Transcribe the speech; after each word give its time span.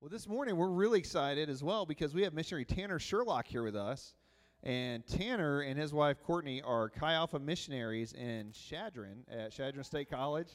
Well, 0.00 0.08
this 0.08 0.26
morning 0.26 0.56
we're 0.56 0.70
really 0.70 0.98
excited 0.98 1.50
as 1.50 1.62
well 1.62 1.84
because 1.84 2.14
we 2.14 2.22
have 2.22 2.32
missionary 2.32 2.64
Tanner 2.64 2.98
Sherlock 2.98 3.46
here 3.46 3.62
with 3.62 3.76
us. 3.76 4.14
And 4.62 5.06
Tanner 5.06 5.60
and 5.60 5.78
his 5.78 5.92
wife 5.92 6.22
Courtney 6.22 6.62
are 6.62 6.88
Chi 6.88 7.12
Alpha 7.12 7.38
missionaries 7.38 8.14
in 8.14 8.50
Chadron 8.52 9.24
at 9.30 9.52
Chadron 9.52 9.84
State 9.84 10.08
College. 10.08 10.48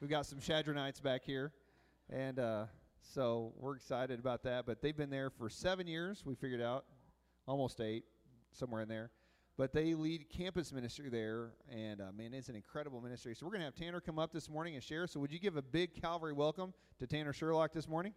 We've 0.00 0.10
got 0.10 0.26
some 0.26 0.40
Chadronites 0.40 1.00
back 1.00 1.22
here. 1.22 1.52
And 2.12 2.40
uh, 2.40 2.64
so 3.00 3.52
we're 3.56 3.76
excited 3.76 4.18
about 4.18 4.42
that. 4.42 4.66
But 4.66 4.82
they've 4.82 4.96
been 4.96 5.10
there 5.10 5.30
for 5.30 5.48
seven 5.48 5.86
years, 5.86 6.26
we 6.26 6.34
figured 6.34 6.60
out, 6.60 6.86
almost 7.46 7.80
eight, 7.80 8.02
somewhere 8.50 8.82
in 8.82 8.88
there. 8.88 9.12
But 9.58 9.72
they 9.72 9.94
lead 9.94 10.28
campus 10.28 10.72
ministry 10.72 11.08
there. 11.08 11.52
And 11.72 12.00
uh, 12.00 12.10
man, 12.16 12.34
it's 12.34 12.48
an 12.48 12.56
incredible 12.56 13.00
ministry. 13.00 13.36
So 13.36 13.46
we're 13.46 13.52
going 13.52 13.60
to 13.60 13.66
have 13.66 13.76
Tanner 13.76 14.00
come 14.00 14.18
up 14.18 14.32
this 14.32 14.50
morning 14.50 14.74
and 14.74 14.82
share. 14.82 15.06
So 15.06 15.20
would 15.20 15.30
you 15.30 15.38
give 15.38 15.56
a 15.56 15.62
big 15.62 15.94
Calvary 16.02 16.32
welcome 16.32 16.74
to 16.98 17.06
Tanner 17.06 17.32
Sherlock 17.32 17.72
this 17.72 17.86
morning? 17.86 18.12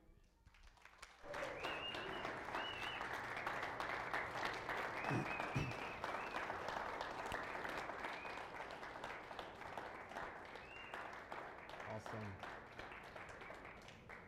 Awesome. 11.94 12.28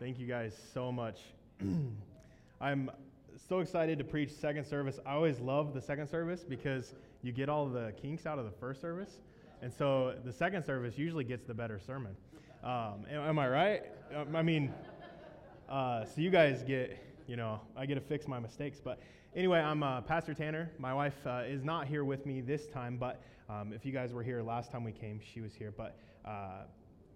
Thank 0.06 0.20
you 0.20 0.28
guys 0.28 0.56
so 0.72 0.92
much. 0.92 1.18
I'm 2.62 2.92
so 3.50 3.58
excited 3.58 3.98
to 3.98 4.04
preach 4.04 4.30
second 4.30 4.66
service. 4.66 5.00
I 5.04 5.14
always 5.14 5.40
love 5.40 5.74
the 5.74 5.82
second 5.82 6.10
service 6.10 6.44
because 6.48 6.94
you 7.24 7.32
get 7.32 7.50
all 7.50 7.66
the 7.66 7.92
kinks 8.00 8.28
out 8.28 8.38
of 8.38 8.46
the 8.46 8.52
first 8.52 8.82
service. 8.82 9.18
And 9.64 9.74
so 9.74 10.14
the 10.24 10.32
second 10.32 10.64
service 10.64 10.96
usually 10.96 11.24
gets 11.24 11.48
the 11.48 11.56
better 11.56 11.80
sermon. 11.80 12.16
Um, 12.64 13.08
am, 13.10 13.22
am, 13.22 13.40
I 13.40 13.50
right? 13.50 13.82
Um, 14.16 14.36
I 14.36 14.44
mean, 14.44 14.72
uh, 15.68 16.06
so 16.06 16.22
you 16.22 16.30
guys 16.30 16.62
get, 16.62 17.04
you 17.26 17.36
know, 17.36 17.60
I 17.76 17.88
get 17.88 17.96
to 17.96 18.02
fix 18.02 18.28
my 18.28 18.38
mistakes. 18.38 18.80
But 18.80 19.00
anyway, 19.36 19.60
I'm 19.60 19.82
uh, 19.82 20.02
Pastor 20.02 20.36
Tanner. 20.36 20.70
My 20.78 20.94
wife 20.94 21.18
uh, 21.26 21.46
is 21.48 21.64
not 21.64 21.88
here 21.88 22.04
with 22.04 22.28
me 22.28 22.42
this 22.42 22.68
time, 22.68 22.98
but 22.98 23.24
um, 23.50 23.74
if 23.74 23.84
you 23.84 23.92
guys 23.92 24.14
were 24.14 24.22
here 24.22 24.44
last 24.44 24.72
time 24.72 24.84
we 24.84 24.92
came, 24.92 25.20
she 25.20 25.42
was 25.42 25.56
here. 25.56 25.74
But 25.76 25.98
uh, 26.24 26.66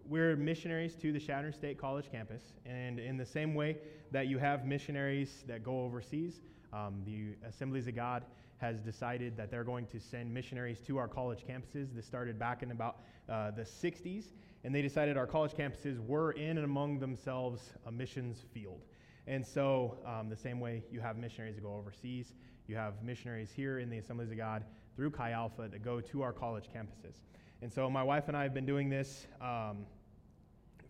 we're 0.09 0.35
missionaries 0.35 0.95
to 0.95 1.11
the 1.11 1.19
Chadron 1.19 1.53
State 1.53 1.77
College 1.77 2.11
campus. 2.11 2.41
And 2.65 2.99
in 2.99 3.15
the 3.15 3.25
same 3.25 3.53
way 3.53 3.77
that 4.11 4.27
you 4.27 4.39
have 4.39 4.65
missionaries 4.65 5.43
that 5.47 5.63
go 5.63 5.83
overseas, 5.83 6.41
um, 6.73 7.03
the 7.05 7.35
Assemblies 7.47 7.87
of 7.87 7.95
God 7.95 8.23
has 8.57 8.81
decided 8.81 9.37
that 9.37 9.51
they're 9.51 9.63
going 9.63 9.85
to 9.85 9.99
send 9.99 10.33
missionaries 10.33 10.79
to 10.81 10.97
our 10.97 11.07
college 11.07 11.45
campuses. 11.47 11.93
This 11.93 12.05
started 12.05 12.39
back 12.39 12.63
in 12.63 12.71
about 12.71 12.97
uh, 13.29 13.51
the 13.51 13.61
60s, 13.61 14.25
and 14.63 14.73
they 14.73 14.81
decided 14.81 15.15
our 15.15 15.27
college 15.27 15.51
campuses 15.51 16.03
were 16.05 16.31
in 16.31 16.57
and 16.57 16.65
among 16.65 16.99
themselves 16.99 17.73
a 17.85 17.91
missions 17.91 18.43
field. 18.51 18.81
And 19.27 19.45
so, 19.45 19.97
um, 20.05 20.27
the 20.27 20.35
same 20.35 20.59
way 20.59 20.83
you 20.91 20.99
have 21.01 21.17
missionaries 21.17 21.55
that 21.55 21.61
go 21.61 21.75
overseas, 21.75 22.33
you 22.67 22.75
have 22.75 23.03
missionaries 23.03 23.51
here 23.55 23.77
in 23.77 23.89
the 23.89 23.99
Assemblies 23.99 24.31
of 24.31 24.37
God 24.37 24.63
through 24.95 25.11
Chi 25.11 25.31
Alpha 25.31 25.69
that 25.71 25.83
go 25.83 26.01
to 26.01 26.21
our 26.23 26.33
college 26.33 26.65
campuses. 26.75 27.21
And 27.61 27.71
so, 27.71 27.89
my 27.89 28.03
wife 28.03 28.27
and 28.27 28.35
I 28.35 28.43
have 28.43 28.53
been 28.53 28.65
doing 28.65 28.89
this 28.89 29.27
um, 29.39 29.85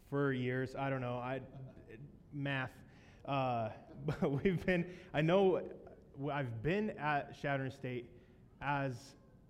for 0.09 0.33
years. 0.33 0.75
I 0.77 0.89
don't 0.89 1.02
know, 1.02 1.17
I 1.17 1.41
math. 2.33 2.71
Uh, 3.25 3.69
but 4.05 4.43
we've 4.43 4.66
been. 4.66 4.85
I 5.13 5.21
know 5.21 5.61
I've 6.31 6.63
been 6.63 6.91
at 6.91 7.39
Chadron 7.41 7.71
State 7.71 8.09
as 8.61 8.95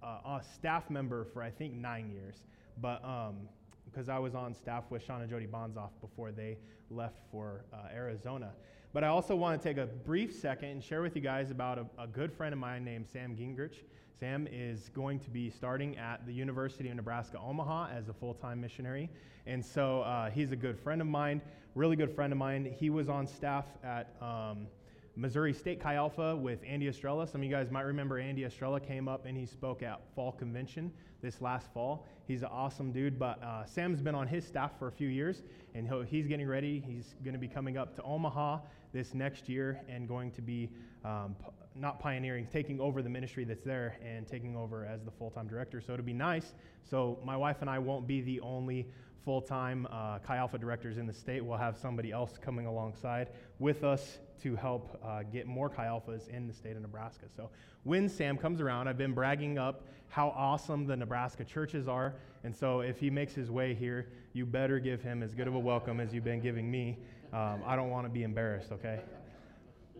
a 0.02 0.42
staff 0.54 0.90
member 0.90 1.26
for 1.26 1.44
I 1.44 1.50
think 1.50 1.74
nine 1.74 2.10
years, 2.10 2.44
but 2.82 3.04
um, 3.04 3.50
because 3.86 4.10
I 4.10 4.20
was 4.20 4.36
on 4.36 4.54
staff 4.54 4.86
with 4.90 5.04
Sean 5.04 5.22
and 5.22 5.30
Jody 5.30 5.48
Bonzoff 5.48 5.90
before 6.02 6.32
they 6.32 6.58
left 6.90 7.18
for 7.32 7.66
uh, 7.74 7.94
Arizona. 7.94 8.52
But 8.94 9.04
I 9.04 9.08
also 9.08 9.36
want 9.36 9.62
to 9.62 9.68
take 9.68 9.78
a 9.78 9.86
brief 9.86 10.34
second 10.34 10.70
and 10.70 10.84
share 10.84 11.02
with 11.02 11.16
you 11.16 11.22
guys 11.22 11.52
about 11.52 11.78
a, 11.78 11.86
a 12.02 12.08
good 12.08 12.34
friend 12.34 12.54
of 12.54 12.60
mine 12.60 12.84
named 12.84 13.08
Sam 13.08 13.36
Gingrich. 13.36 13.84
Sam 14.20 14.50
is 14.52 14.90
going 14.90 15.18
to 15.22 15.30
be 15.30 15.50
starting 15.50 15.98
at 15.98 16.26
the 16.26 16.34
University 16.34 16.90
of 16.90 16.96
Nebraska 16.98 17.40
Omaha 17.40 17.88
as 17.96 18.10
a 18.10 18.14
full 18.14 18.34
time 18.34 18.60
missionary. 18.60 19.10
And 19.48 19.66
so 19.66 20.02
uh, 20.02 20.30
he's 20.30 20.52
a 20.52 20.58
good 20.58 20.78
friend 20.78 21.00
of 21.00 21.08
mine, 21.08 21.42
really 21.74 21.96
good 21.96 22.14
friend 22.14 22.34
of 22.34 22.38
mine. 22.38 22.76
He 22.78 22.90
was 22.90 23.08
on 23.08 23.26
staff 23.26 23.66
at 23.82 24.14
um, 24.22 24.68
Missouri 25.16 25.54
State 25.54 25.80
Chi 25.80 25.96
Alpha 25.96 26.36
with 26.36 26.60
Andy 26.68 26.90
Estrella. 26.90 27.26
Some 27.28 27.40
of 27.40 27.46
you 27.46 27.50
guys 27.50 27.72
might 27.72 27.84
remember 27.84 28.20
Andy 28.20 28.44
Estrella 28.44 28.82
came 28.82 29.08
up 29.08 29.26
and 29.26 29.38
he 29.38 29.46
spoke 29.46 29.84
at 29.84 30.02
Fall 30.16 30.34
Convention 30.34 30.92
this 31.22 31.40
last 31.40 31.74
fall. 31.74 32.06
He's 32.28 32.42
an 32.42 32.50
awesome 32.52 32.92
dude, 32.92 33.18
but 33.18 33.42
uh, 33.42 33.66
Sam's 33.66 34.02
been 34.02 34.16
on 34.16 34.28
his 34.28 34.46
staff 34.46 34.72
for 34.78 34.90
a 34.90 34.92
few 34.92 35.08
years 35.08 35.44
and 35.74 35.90
he's 36.10 36.28
getting 36.28 36.48
ready. 36.48 36.84
He's 36.86 37.16
going 37.24 37.34
to 37.34 37.40
be 37.40 37.48
coming 37.48 37.78
up 37.78 37.96
to 37.96 38.04
Omaha 38.04 38.60
this 38.94 39.14
next 39.14 39.50
year 39.50 39.82
and 39.88 40.08
going 40.08 40.32
to 40.32 40.42
be 40.42 40.70
um, 41.06 41.36
not 41.76 42.00
pioneering, 42.00 42.48
taking 42.52 42.80
over 42.80 43.02
the 43.02 43.10
ministry 43.10 43.44
that's 43.44 43.64
there 43.64 43.98
and 44.06 44.28
taking 44.28 44.56
over 44.56 44.86
as 44.86 45.04
the 45.04 45.12
full 45.12 45.30
time 45.30 45.48
director. 45.48 45.82
So 45.82 45.94
it'll 45.94 46.06
be 46.06 46.14
nice. 46.14 46.54
So 46.90 47.20
my 47.24 47.38
wife 47.38 47.58
and 47.62 47.70
I 47.70 47.80
won't 47.80 48.08
be 48.08 48.22
the 48.22 48.40
only 48.42 48.88
full 49.24 49.42
time 49.42 49.88
uh, 49.92 50.20
Chi 50.20 50.38
Alpha 50.38 50.58
directors 50.58 50.98
in 50.98 51.06
the 51.06 51.14
state. 51.14 51.44
We'll 51.44 51.58
have 51.58 51.78
somebody 51.78 52.12
else 52.12 52.38
coming 52.42 52.66
alongside 52.66 53.30
with 53.60 53.84
us 53.84 54.20
to 54.42 54.56
help 54.56 55.00
uh, 55.04 55.24
get 55.24 55.48
more 55.48 55.70
Chi 55.70 55.86
Alphas 55.86 56.28
in 56.30 56.48
the 56.48 56.54
state 56.54 56.76
of 56.76 56.82
Nebraska. 56.82 57.26
So 57.36 57.50
when 57.84 58.10
Sam 58.10 58.38
comes 58.38 58.62
around, 58.62 58.88
I've 58.88 58.98
been 58.98 59.14
bragging 59.14 59.58
up 59.58 59.84
how 60.08 60.30
awesome 60.30 60.88
the 60.88 60.96
Nebraska 60.96 61.44
churches 61.44 61.88
are. 61.88 62.16
And 62.44 62.56
so 62.56 62.80
if 62.80 63.00
he 63.00 63.10
makes 63.10 63.34
his 63.34 63.52
way 63.52 63.74
here, 63.74 64.08
you 64.34 64.46
better 64.46 64.80
give 64.80 65.02
him 65.02 65.22
as 65.22 65.34
good 65.34 65.48
of 65.48 65.56
a 65.56 65.60
welcome 65.60 66.00
as 66.00 66.14
you've 66.14 66.24
been 66.24 66.40
giving 66.40 66.70
me. 66.72 66.98
Um, 67.32 67.62
I 67.64 67.76
don't 67.76 67.92
want 67.92 68.08
to 68.08 68.10
be 68.10 68.24
embarrassed, 68.24 68.72
okay? 68.72 69.02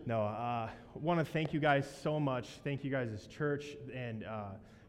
No, 0.04 0.22
I 0.22 0.68
uh, 0.68 0.98
want 0.98 1.20
to 1.20 1.24
thank 1.24 1.52
you 1.52 1.60
guys 1.60 1.88
so 2.02 2.18
much. 2.18 2.48
Thank 2.64 2.82
you 2.82 2.90
guys 2.90 3.10
as 3.12 3.26
church 3.28 3.76
and 3.94 4.24
uh, 4.24 4.46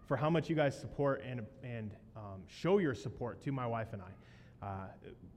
for 0.08 0.18
how 0.18 0.30
much 0.30 0.50
you 0.50 0.56
guys 0.56 0.80
support 0.80 1.24
and, 1.24 1.42
and 1.64 1.92
um, 2.16 2.42
show 2.48 2.80
your 2.80 2.96
support 2.96 3.44
to 3.44 3.52
my 3.52 3.68
wife 3.68 3.90
and 3.94 4.02
I. 4.02 4.66
Uh, 4.66 4.88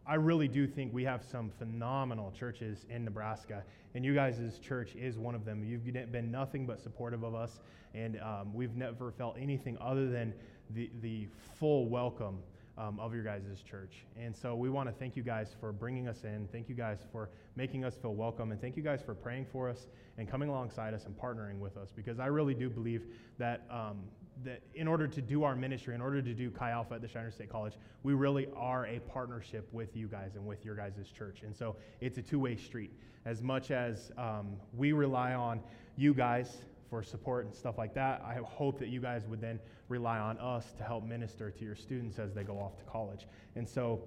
I 0.07 0.15
really 0.15 0.49
do 0.49 0.67
think 0.67 0.95
we 0.95 1.05
have 1.05 1.23
some 1.23 1.51
phenomenal 1.59 2.31
churches 2.31 2.87
in 2.89 3.05
Nebraska, 3.05 3.65
and 3.95 4.05
you 4.05 4.15
guys' 4.15 4.39
as 4.39 4.59
church 4.59 4.95
is 4.95 5.19
one 5.19 5.35
of 5.35 5.45
them. 5.45 5.63
You've 5.63 5.85
been 5.85 6.31
nothing 6.31 6.67
but 6.67 6.81
supportive 6.81 7.23
of 7.23 7.35
us, 7.35 7.61
and 7.95 8.19
um, 8.21 8.55
we've 8.55 8.77
never 8.77 9.11
felt 9.11 9.37
anything 9.39 9.77
other 9.81 10.09
than 10.09 10.33
the, 10.71 10.91
the 11.01 11.27
full 11.59 11.89
welcome 11.89 12.39
um, 12.77 12.99
of 12.99 13.15
your 13.15 13.23
guys' 13.23 13.63
church. 13.69 14.05
And 14.19 14.35
so 14.35 14.55
we 14.55 14.69
want 14.69 14.89
to 14.89 14.95
thank 14.95 15.17
you 15.17 15.23
guys 15.23 15.55
for 15.61 15.73
bringing 15.73 16.09
us 16.09 16.25
in. 16.25 16.49
Thank 16.53 16.69
you 16.69 16.75
guys 16.75 16.99
for 17.13 17.31
making 17.57 17.85
us 17.85 17.95
feel 17.97 18.15
welcome. 18.15 18.53
And 18.53 18.61
thank 18.61 18.77
you 18.77 18.83
guys 18.83 19.01
for 19.03 19.15
praying 19.15 19.47
for 19.53 19.69
us 19.69 19.87
and 20.19 20.29
coming 20.29 20.49
alongside 20.49 20.95
us 20.95 21.07
and 21.07 21.17
partnering 21.17 21.59
with 21.59 21.77
us 21.77 21.91
because 21.95 22.19
I 22.19 22.27
really 22.27 22.55
do 22.55 22.69
believe 22.69 23.03
that. 23.39 23.67
Um, 23.71 24.05
that 24.43 24.63
in 24.75 24.89
order 24.89 25.07
to 25.07 25.23
do 25.23 25.45
our 25.45 25.55
ministry, 25.55 25.95
in 25.95 26.01
order 26.01 26.21
to 26.21 26.35
do 26.35 26.51
Chi 26.51 26.71
Alpha 26.71 26.95
at 26.95 27.01
the 27.01 27.07
Chadron 27.07 27.31
State 27.31 27.51
College, 27.51 27.75
we 28.03 28.15
really 28.15 28.49
are 28.57 28.85
a 28.85 28.99
partnership 28.99 29.69
with 29.73 29.97
you 29.97 30.09
guys 30.09 30.35
and 30.35 30.45
with 30.45 30.65
your 30.65 30.75
guys' 30.75 31.09
church. 31.17 31.43
And 31.45 31.55
so 31.55 31.77
it's 32.01 32.19
a 32.19 32.23
two 32.23 32.41
way 32.41 32.57
street. 32.57 32.91
As 33.27 33.43
much 33.43 33.71
as 33.71 34.11
um, 34.19 34.57
we 34.77 34.91
rely 34.91 35.35
on 35.35 35.61
you 35.97 36.15
guys 36.15 36.65
for 36.95 37.03
support 37.03 37.45
and 37.45 37.55
stuff 37.55 37.79
like 37.79 37.95
that. 37.95 38.23
I 38.25 38.39
hope 38.45 38.79
that 38.79 38.89
you 38.89 39.01
guys 39.01 39.27
would 39.27 39.41
then 39.41 39.59
rely 39.89 40.19
on 40.19 40.39
us 40.39 40.73
to 40.79 40.85
help 40.85 41.05
minister 41.05 41.51
to 41.51 41.65
your 41.65 41.75
students 41.75 42.19
as 42.19 42.33
they 42.33 42.43
go 42.43 42.59
off 42.59 42.77
to 42.79 42.85
college. 42.85 43.27
And 43.57 43.69
so 43.69 44.01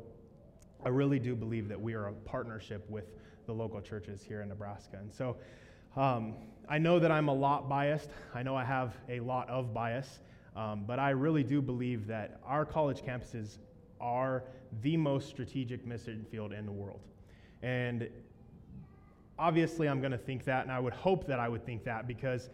I 0.83 0.89
really 0.89 1.19
do 1.19 1.35
believe 1.35 1.67
that 1.69 1.79
we 1.79 1.93
are 1.93 2.07
a 2.07 2.13
partnership 2.13 2.89
with 2.89 3.05
the 3.45 3.53
local 3.53 3.81
churches 3.81 4.23
here 4.23 4.41
in 4.41 4.49
Nebraska. 4.49 4.97
And 4.97 5.13
so 5.13 5.37
um, 5.95 6.35
I 6.69 6.77
know 6.77 6.99
that 6.99 7.11
I'm 7.11 7.27
a 7.27 7.33
lot 7.33 7.69
biased. 7.69 8.09
I 8.33 8.43
know 8.43 8.55
I 8.55 8.63
have 8.63 8.95
a 9.09 9.19
lot 9.19 9.49
of 9.49 9.73
bias, 9.73 10.19
um, 10.55 10.83
but 10.85 10.99
I 10.99 11.11
really 11.11 11.43
do 11.43 11.61
believe 11.61 12.07
that 12.07 12.39
our 12.45 12.65
college 12.65 13.01
campuses 13.01 13.57
are 13.99 14.43
the 14.81 14.97
most 14.97 15.29
strategic 15.29 15.85
mission 15.85 16.25
field 16.29 16.51
in 16.51 16.65
the 16.65 16.71
world. 16.71 16.99
And 17.63 18.09
obviously, 19.39 19.87
I'm 19.87 19.99
going 19.99 20.11
to 20.11 20.17
think 20.17 20.43
that, 20.45 20.63
and 20.63 20.71
I 20.71 20.79
would 20.79 20.93
hope 20.93 21.25
that 21.27 21.39
I 21.39 21.49
would 21.49 21.65
think 21.65 21.83
that 21.85 22.07
because 22.07 22.49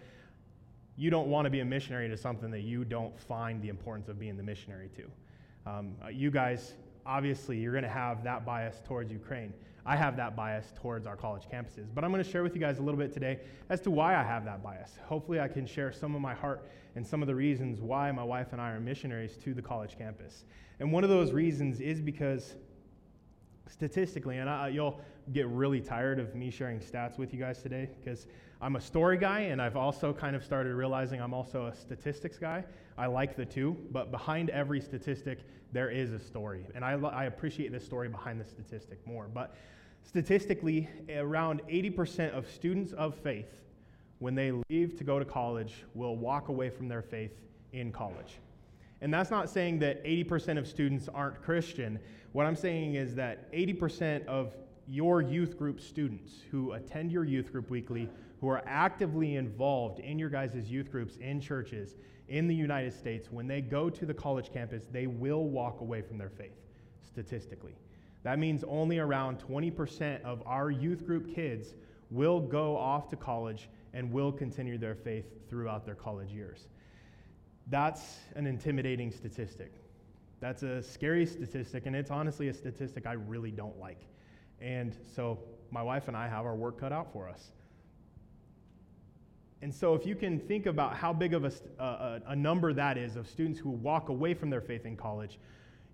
you 0.96 1.10
don't 1.10 1.28
want 1.28 1.46
to 1.46 1.50
be 1.50 1.62
a 1.62 1.66
missionary 1.66 2.08
to 2.10 2.18
something 2.18 2.52
that 2.52 2.62
you 2.62 2.86
don't 2.86 3.18
find 3.20 3.62
the 3.62 3.70
importance 3.70 4.08
of 4.10 4.20
being 4.20 4.38
the 4.38 4.44
missionary 4.44 4.90
to. 4.96 5.70
Um, 5.70 5.96
uh, 6.04 6.10
you 6.10 6.30
guys, 6.30 6.74
obviously, 7.06 7.58
you're 7.58 7.72
going 7.72 7.84
to 7.84 7.90
have 7.90 8.24
that 8.24 8.46
bias 8.46 8.82
towards 8.86 9.12
Ukraine. 9.12 9.54
I 9.86 9.96
have 9.96 10.16
that 10.18 10.36
bias 10.36 10.72
towards 10.76 11.08
our 11.08 11.16
college 11.16 11.44
campuses. 11.52 11.88
But 11.94 12.04
I'm 12.04 12.12
going 12.12 12.24
to 12.24 12.30
share 12.30 12.44
with 12.44 12.56
you 12.56 12.62
guys 12.62 12.80
a 12.80 12.82
little 12.82 13.00
bit 13.00 13.12
today 13.12 13.40
as 13.70 13.82
to 13.82 13.92
why 13.92 14.16
I 14.16 14.24
have 14.24 14.46
that 14.46 14.64
bias. 14.64 14.98
Hopefully, 15.06 15.40
I 15.40 15.48
can 15.48 15.66
share 15.66 15.92
some 15.92 16.16
of 16.16 16.22
my 16.22 16.34
heart 16.34 16.70
and 16.96 17.06
some 17.06 17.22
of 17.22 17.28
the 17.28 17.36
reasons 17.36 17.82
why 17.82 18.12
my 18.12 18.24
wife 18.24 18.54
and 18.54 18.62
I 18.62 18.72
are 18.72 18.80
missionaries 18.80 19.36
to 19.38 19.54
the 19.54 19.62
college 19.62 19.98
campus. 19.98 20.46
And 20.80 20.92
one 20.92 21.04
of 21.04 21.10
those 21.10 21.32
reasons 21.32 21.82
is 21.82 22.02
because 22.02 22.56
statistically, 23.68 24.38
and 24.38 24.50
I, 24.50 24.70
you'll 24.70 25.02
get 25.32 25.48
really 25.48 25.82
tired 25.82 26.20
of 26.20 26.36
me 26.36 26.52
sharing 26.52 26.80
stats 26.80 27.18
with 27.18 27.34
you 27.34 27.40
guys 27.40 27.62
today 27.62 27.90
because 28.00 28.28
I'm 28.64 28.76
a 28.76 28.82
story 28.82 29.18
guy, 29.18 29.42
and 29.42 29.62
I've 29.62 29.76
also 29.76 30.14
kind 30.14 30.36
of 30.36 30.44
started 30.44 30.74
realizing 30.74 31.22
I'm 31.22 31.34
also 31.34 31.68
a 31.68 31.76
statistics 31.76 32.38
guy. 32.40 32.64
I 32.98 33.08
like 33.08 33.36
the 33.36 33.46
two, 33.46 33.78
but 33.92 34.10
behind 34.10 34.50
every 34.50 34.80
statistic, 34.80 35.40
there 35.72 35.90
is 35.90 36.12
a 36.12 36.20
story. 36.20 36.66
And 36.74 36.86
I, 36.86 36.94
I 36.94 37.26
appreciate 37.26 37.72
the 37.72 37.80
story 37.80 38.08
behind 38.08 38.40
the 38.40 38.46
statistic 38.46 39.06
more. 39.06 39.28
But 39.32 39.56
Statistically, 40.04 40.90
around 41.10 41.62
80% 41.70 42.32
of 42.32 42.50
students 42.50 42.94
of 42.94 43.16
faith, 43.16 43.62
when 44.20 44.36
they 44.36 44.52
leave 44.70 44.98
to 44.98 45.04
go 45.04 45.18
to 45.18 45.26
college, 45.26 45.86
will 45.94 46.18
walk 46.18 46.50
away 46.50 46.70
from 46.70 46.88
their 46.88 47.02
faith 47.02 47.32
in 47.72 47.92
college. 47.92 48.40
And 49.02 49.14
that's 49.14 49.32
not 49.32 49.50
saying 49.50 49.80
that 49.80 50.04
80% 50.04 50.58
of 50.58 50.68
students 50.68 51.10
aren't 51.10 51.42
Christian. 51.42 52.00
What 52.34 52.46
I'm 52.46 52.56
saying 52.56 52.96
is 52.96 53.16
that 53.16 53.52
80% 53.54 54.26
of 54.28 54.54
your 54.88 55.22
youth 55.22 55.58
group 55.58 55.80
students 55.80 56.34
who 56.52 56.74
attend 56.74 57.12
your 57.12 57.24
youth 57.24 57.52
group 57.52 57.70
weekly, 57.70 58.10
who 58.44 58.50
are 58.50 58.62
actively 58.68 59.38
involved 59.38 60.00
in 60.00 60.20
your 60.20 60.28
guys' 60.28 60.70
youth 60.70 60.92
groups 60.92 61.16
in 61.22 61.40
churches 61.40 61.96
in 62.28 62.46
the 62.46 62.54
United 62.54 62.92
States, 62.92 63.32
when 63.32 63.48
they 63.48 63.62
go 63.62 63.90
to 63.90 64.06
the 64.06 64.14
college 64.14 64.52
campus, 64.52 64.84
they 64.92 65.08
will 65.08 65.46
walk 65.46 65.80
away 65.80 66.02
from 66.02 66.18
their 66.18 66.30
faith, 66.30 66.60
statistically. 67.08 67.74
That 68.24 68.40
means 68.40 68.66
only 68.68 69.00
around 69.00 69.40
20% 69.40 70.22
of 70.24 70.44
our 70.46 70.72
youth 70.72 71.06
group 71.06 71.34
kids 71.34 71.76
will 72.12 72.42
go 72.42 72.76
off 72.76 73.08
to 73.12 73.16
college 73.16 73.70
and 73.94 74.12
will 74.12 74.34
continue 74.34 74.78
their 74.78 74.96
faith 74.96 75.50
throughout 75.50 75.86
their 75.86 75.96
college 75.96 76.32
years. 76.34 76.68
That's 77.68 78.18
an 78.36 78.46
intimidating 78.46 79.10
statistic. 79.10 79.72
That's 80.42 80.64
a 80.64 80.84
scary 80.84 81.26
statistic, 81.26 81.86
and 81.86 81.96
it's 81.96 82.12
honestly 82.12 82.50
a 82.50 82.54
statistic 82.54 83.08
I 83.08 83.14
really 83.14 83.52
don't 83.52 83.80
like. 83.80 84.02
And 84.60 84.94
so 85.16 85.40
my 85.72 85.82
wife 85.82 86.10
and 86.10 86.18
I 86.18 86.28
have 86.28 86.46
our 86.46 86.58
work 86.58 86.78
cut 86.78 86.92
out 86.92 87.14
for 87.14 87.30
us. 87.30 87.54
And 89.64 89.74
so, 89.74 89.96
if 89.96 90.06
you 90.06 90.14
can 90.14 90.40
think 90.40 90.66
about 90.66 90.98
how 90.98 91.14
big 91.14 91.34
of 91.34 91.46
a, 91.46 91.52
a, 91.80 92.22
a, 92.28 92.36
number 92.36 92.74
that 92.74 92.98
is 92.98 93.16
of 93.16 93.30
students 93.30 93.58
who 93.58 93.70
walk 93.70 94.10
away 94.10 94.34
from 94.34 94.50
their 94.50 94.60
faith 94.60 94.86
in 94.86 94.98
college, 94.98 95.40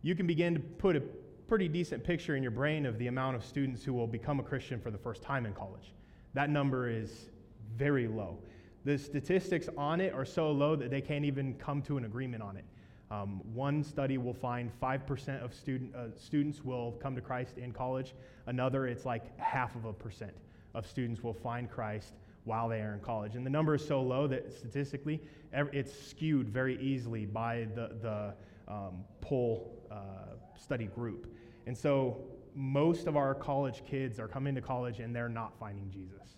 you 0.02 0.16
can 0.16 0.26
begin 0.26 0.56
to 0.56 0.60
put 0.60 0.96
a 0.96 1.02
pretty 1.48 1.68
decent 1.68 2.04
picture 2.04 2.36
in 2.36 2.42
your 2.42 2.52
brain 2.52 2.88
of 2.88 2.98
the 2.98 3.06
amount 3.06 3.36
of 3.36 3.46
students 3.46 3.84
who 3.84 3.94
will 3.94 4.08
become 4.08 4.40
a 4.40 4.44
Christian 4.44 4.82
for 4.82 4.90
the 4.90 4.98
first 4.98 5.22
time 5.22 5.46
in 5.46 5.54
college. 5.54 5.94
That 6.34 6.50
number 6.50 6.90
is 6.90 7.30
very 7.78 8.08
low. 8.08 8.40
The 8.86 8.98
statistics 8.98 9.70
on 9.78 10.02
it 10.02 10.16
are 10.16 10.26
so 10.26 10.52
low 10.52 10.76
that 10.76 10.90
they 10.90 11.02
can't 11.02 11.26
even 11.26 11.54
come 11.54 11.84
to 11.84 11.98
an 11.98 12.06
agreement 12.06 12.42
on 12.42 12.58
it. 12.58 12.66
Um, 13.12 13.40
one 13.54 13.84
study 13.84 14.18
will 14.18 14.34
find 14.34 14.72
5% 14.82 15.44
of 15.44 15.54
student, 15.54 15.96
uh, 15.96 16.06
students 16.18 16.66
will 16.66 16.94
come 16.94 17.14
to 17.14 17.22
Christ 17.22 17.60
in 17.60 17.72
college. 17.72 18.16
Another, 18.48 18.88
it's 18.88 19.06
like 19.06 19.38
half 19.40 19.76
of 19.76 19.86
a 19.86 19.94
percent 19.94 20.34
of 20.74 20.88
students 20.88 21.22
will 21.22 21.36
find 21.36 21.70
Christ 21.70 22.14
while 22.50 22.68
they 22.68 22.82
are 22.82 22.96
in 22.96 23.00
college. 23.00 23.36
And 23.36 23.46
the 23.46 23.50
number 23.50 23.76
is 23.76 23.88
so 23.88 24.02
low 24.02 24.26
that 24.26 24.52
statistically, 24.52 25.22
it's 25.54 25.94
skewed 26.10 26.50
very 26.50 26.82
easily 26.82 27.28
by 27.28 27.68
the, 27.76 27.92
the 28.02 28.34
um, 28.68 29.04
poll 29.22 29.86
uh, 29.92 30.34
study 30.60 30.88
group. 30.88 31.32
And 31.68 31.78
so 31.78 32.18
most 32.56 33.06
of 33.06 33.16
our 33.16 33.36
college 33.36 33.84
kids 33.86 34.20
are 34.20 34.28
coming 34.28 34.56
to 34.56 34.62
college 34.62 35.00
and 35.00 35.16
they're 35.16 35.30
not 35.30 35.54
finding 35.60 35.92
Jesus, 35.92 36.38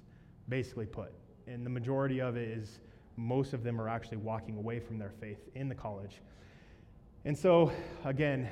basically 0.50 0.86
put. 0.86 1.14
And 1.48 1.66
the 1.66 1.70
majority 1.70 2.20
of 2.20 2.36
it 2.36 2.50
is 2.50 2.82
most 3.16 3.54
of 3.54 3.64
them 3.64 3.80
are 3.80 3.88
actually 3.88 4.18
walking 4.18 4.58
away 4.58 4.82
from 4.82 5.00
their 5.00 5.14
faith 5.22 5.40
in 5.56 5.70
the 5.70 5.76
college. 5.76 6.22
And 7.24 7.38
so, 7.38 7.72
again, 8.04 8.50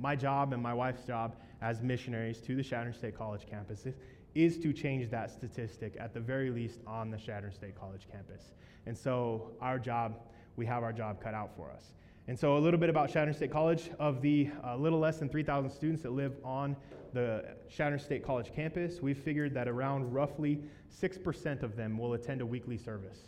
my 0.00 0.16
job 0.16 0.54
and 0.54 0.62
my 0.62 0.72
wife's 0.72 1.04
job 1.04 1.36
as 1.60 1.82
missionaries 1.82 2.38
to 2.40 2.56
the 2.56 2.62
Chadron 2.62 2.94
State 2.94 3.18
College 3.18 3.46
campus 3.46 3.86
is, 4.34 4.58
to 4.58 4.72
change 4.72 5.10
that 5.10 5.30
statistic 5.30 5.96
at 5.98 6.14
the 6.14 6.20
very 6.20 6.50
least 6.50 6.80
on 6.86 7.10
the 7.10 7.16
Chadron 7.16 7.52
State 7.52 7.78
College 7.78 8.06
campus. 8.10 8.52
And 8.86 8.96
so, 8.96 9.50
our 9.60 9.78
job, 9.78 10.20
we 10.56 10.66
have 10.66 10.82
our 10.82 10.92
job 10.92 11.22
cut 11.22 11.34
out 11.34 11.50
for 11.56 11.70
us. 11.70 11.94
And 12.28 12.38
so, 12.38 12.56
a 12.56 12.60
little 12.60 12.80
bit 12.80 12.88
about 12.88 13.12
Chadron 13.12 13.34
State 13.34 13.50
College. 13.50 13.90
Of 13.98 14.22
the 14.22 14.50
uh, 14.64 14.76
little 14.76 14.98
less 14.98 15.18
than 15.18 15.28
3,000 15.28 15.70
students 15.70 16.02
that 16.02 16.12
live 16.12 16.34
on 16.44 16.76
the 17.12 17.44
Chadron 17.68 18.00
State 18.00 18.24
College 18.24 18.52
campus, 18.54 19.00
we've 19.02 19.18
figured 19.18 19.54
that 19.54 19.68
around 19.68 20.12
roughly 20.12 20.62
6% 21.00 21.62
of 21.62 21.76
them 21.76 21.98
will 21.98 22.14
attend 22.14 22.40
a 22.40 22.46
weekly 22.46 22.78
service 22.78 23.18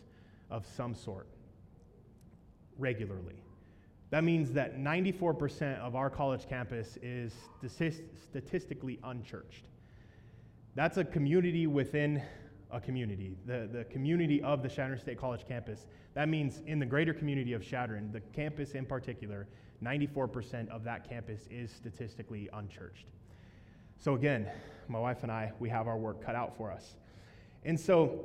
of 0.51 0.67
some 0.67 0.95
sort 0.95 1.27
regularly. 2.79 3.37
That 4.11 4.25
means 4.25 4.53
that 4.53 4.79
94% 4.79 5.79
of 5.81 5.97
our 5.97 6.09
college 6.09 6.49
campus 6.49 6.99
is 7.03 7.33
statistically 8.31 8.99
unchurched. 9.03 9.65
That's 10.75 10.97
a 10.97 11.05
community 11.05 11.67
within 11.67 12.23
a 12.71 12.81
community, 12.81 13.37
the, 13.47 13.69
the 13.73 13.85
community 13.85 14.43
of 14.43 14.63
the 14.63 14.69
Chadron 14.69 14.99
State 14.99 15.19
College 15.19 15.47
campus. 15.47 15.87
That 16.15 16.29
means 16.29 16.61
in 16.67 16.81
the 16.81 16.87
greater 16.87 17.15
community 17.15 17.53
of 17.53 17.65
Chadron, 17.65 18.11
the 18.11 18.21
campus 18.21 18.73
in 18.73 18.85
particular, 18.85 19.47
94% 19.83 20.69
of 20.71 20.83
that 20.85 21.09
campus 21.09 21.47
is 21.51 21.71
statistically 21.71 22.49
unchurched. 22.53 23.07
So 23.99 24.15
again, 24.15 24.51
my 24.89 24.99
wife 24.99 25.23
and 25.23 25.31
I, 25.31 25.53
we 25.61 25.69
have 25.69 25.87
our 25.87 25.97
work 25.97 26.25
cut 26.25 26.35
out 26.35 26.57
for 26.57 26.73
us. 26.73 26.97
And 27.65 27.79
so 27.79 28.25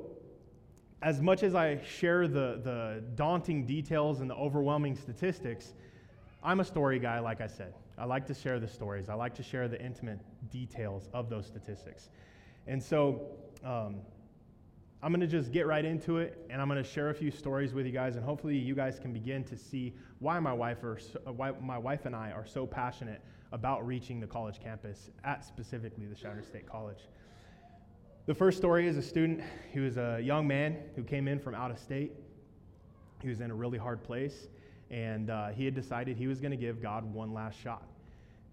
as 1.01 1.21
much 1.21 1.43
as 1.43 1.53
I 1.55 1.79
share 1.83 2.27
the, 2.27 2.59
the 2.63 3.03
daunting 3.15 3.65
details 3.65 4.21
and 4.21 4.29
the 4.29 4.35
overwhelming 4.35 4.95
statistics, 4.95 5.73
I'm 6.43 6.59
a 6.59 6.65
story 6.65 6.99
guy, 6.99 7.19
like 7.19 7.41
I 7.41 7.47
said. 7.47 7.73
I 7.97 8.05
like 8.05 8.25
to 8.27 8.33
share 8.33 8.59
the 8.59 8.67
stories, 8.67 9.09
I 9.09 9.13
like 9.13 9.35
to 9.35 9.43
share 9.43 9.67
the 9.67 9.81
intimate 9.81 10.19
details 10.49 11.09
of 11.13 11.29
those 11.29 11.45
statistics. 11.45 12.09
And 12.69 12.81
so 12.81 13.21
um, 13.65 13.95
I'm 15.01 15.11
going 15.11 15.21
to 15.21 15.27
just 15.27 15.51
get 15.51 15.65
right 15.65 15.83
into 15.83 16.19
it, 16.19 16.45
and 16.51 16.61
I'm 16.61 16.67
going 16.67 16.81
to 16.81 16.87
share 16.87 17.09
a 17.09 17.15
few 17.15 17.31
stories 17.31 17.73
with 17.73 17.87
you 17.87 17.91
guys, 17.91 18.15
and 18.15 18.23
hopefully 18.23 18.55
you 18.55 18.75
guys 18.75 18.99
can 18.99 19.11
begin 19.11 19.43
to 19.45 19.57
see 19.57 19.95
why 20.19 20.39
my 20.39 20.53
wife, 20.53 20.83
or, 20.83 20.99
uh, 21.25 21.31
why 21.33 21.51
my 21.61 21.79
wife 21.79 22.05
and 22.05 22.15
I 22.15 22.29
are 22.31 22.45
so 22.45 22.67
passionate 22.67 23.21
about 23.51 23.87
reaching 23.87 24.19
the 24.19 24.27
college 24.27 24.59
campus 24.61 25.09
at 25.23 25.43
specifically 25.43 26.05
the 26.05 26.13
Chadron 26.13 26.45
State 26.45 26.67
College. 26.67 27.07
The 28.27 28.35
first 28.35 28.59
story 28.59 28.87
is 28.87 28.97
a 28.97 29.01
student. 29.01 29.41
He 29.73 29.79
was 29.79 29.97
a 29.97 30.19
young 30.21 30.47
man 30.47 30.77
who 30.95 31.03
came 31.03 31.27
in 31.27 31.39
from 31.39 31.55
out 31.55 31.71
of 31.71 31.79
state. 31.79 32.11
He 33.23 33.29
was 33.29 33.41
in 33.41 33.49
a 33.49 33.55
really 33.55 33.79
hard 33.79 34.03
place, 34.03 34.47
and 34.91 35.31
uh, 35.31 35.47
he 35.47 35.65
had 35.65 35.73
decided 35.73 36.17
he 36.17 36.27
was 36.27 36.39
going 36.39 36.51
to 36.51 36.57
give 36.57 36.83
God 36.83 37.11
one 37.11 37.33
last 37.33 37.59
shot. 37.59 37.81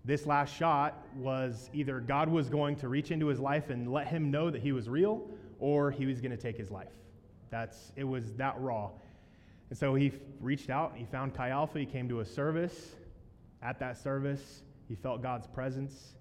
This 0.07 0.25
last 0.25 0.55
shot 0.55 1.05
was 1.17 1.69
either 1.73 1.99
God 1.99 2.29
was 2.29 2.49
going 2.49 2.77
to 2.77 2.89
reach 2.89 3.11
into 3.11 3.27
his 3.27 3.41
life 3.41 3.71
and 3.71 3.93
let 3.93 4.07
him 4.07 4.31
know 4.31 4.51
that 4.51 4.63
he 4.63 4.71
was 4.71 4.89
real, 4.89 5.29
or 5.59 5.91
he 5.91 6.07
was 6.07 6.21
going 6.21 6.31
to 6.31 6.37
take 6.37 6.57
his 6.57 6.71
life. 6.71 6.93
That's 7.51 7.93
it 7.97 8.05
was 8.05 8.33
that 8.35 8.55
raw. 8.61 8.91
And 9.69 9.77
so 9.77 9.97
he 9.97 10.13
reached 10.41 10.71
out, 10.71 10.93
he 10.95 11.05
found 11.05 11.35
Chi 11.35 11.49
Alpha, 11.49 11.81
he 11.81 11.87
came 11.87 12.09
to 12.09 12.21
a 12.21 12.25
service. 12.25 12.95
At 13.63 13.81
that 13.81 13.99
service, 13.99 14.63
he 14.87 14.95
felt 14.95 15.23
God's 15.23 15.49
presence. 15.49 16.15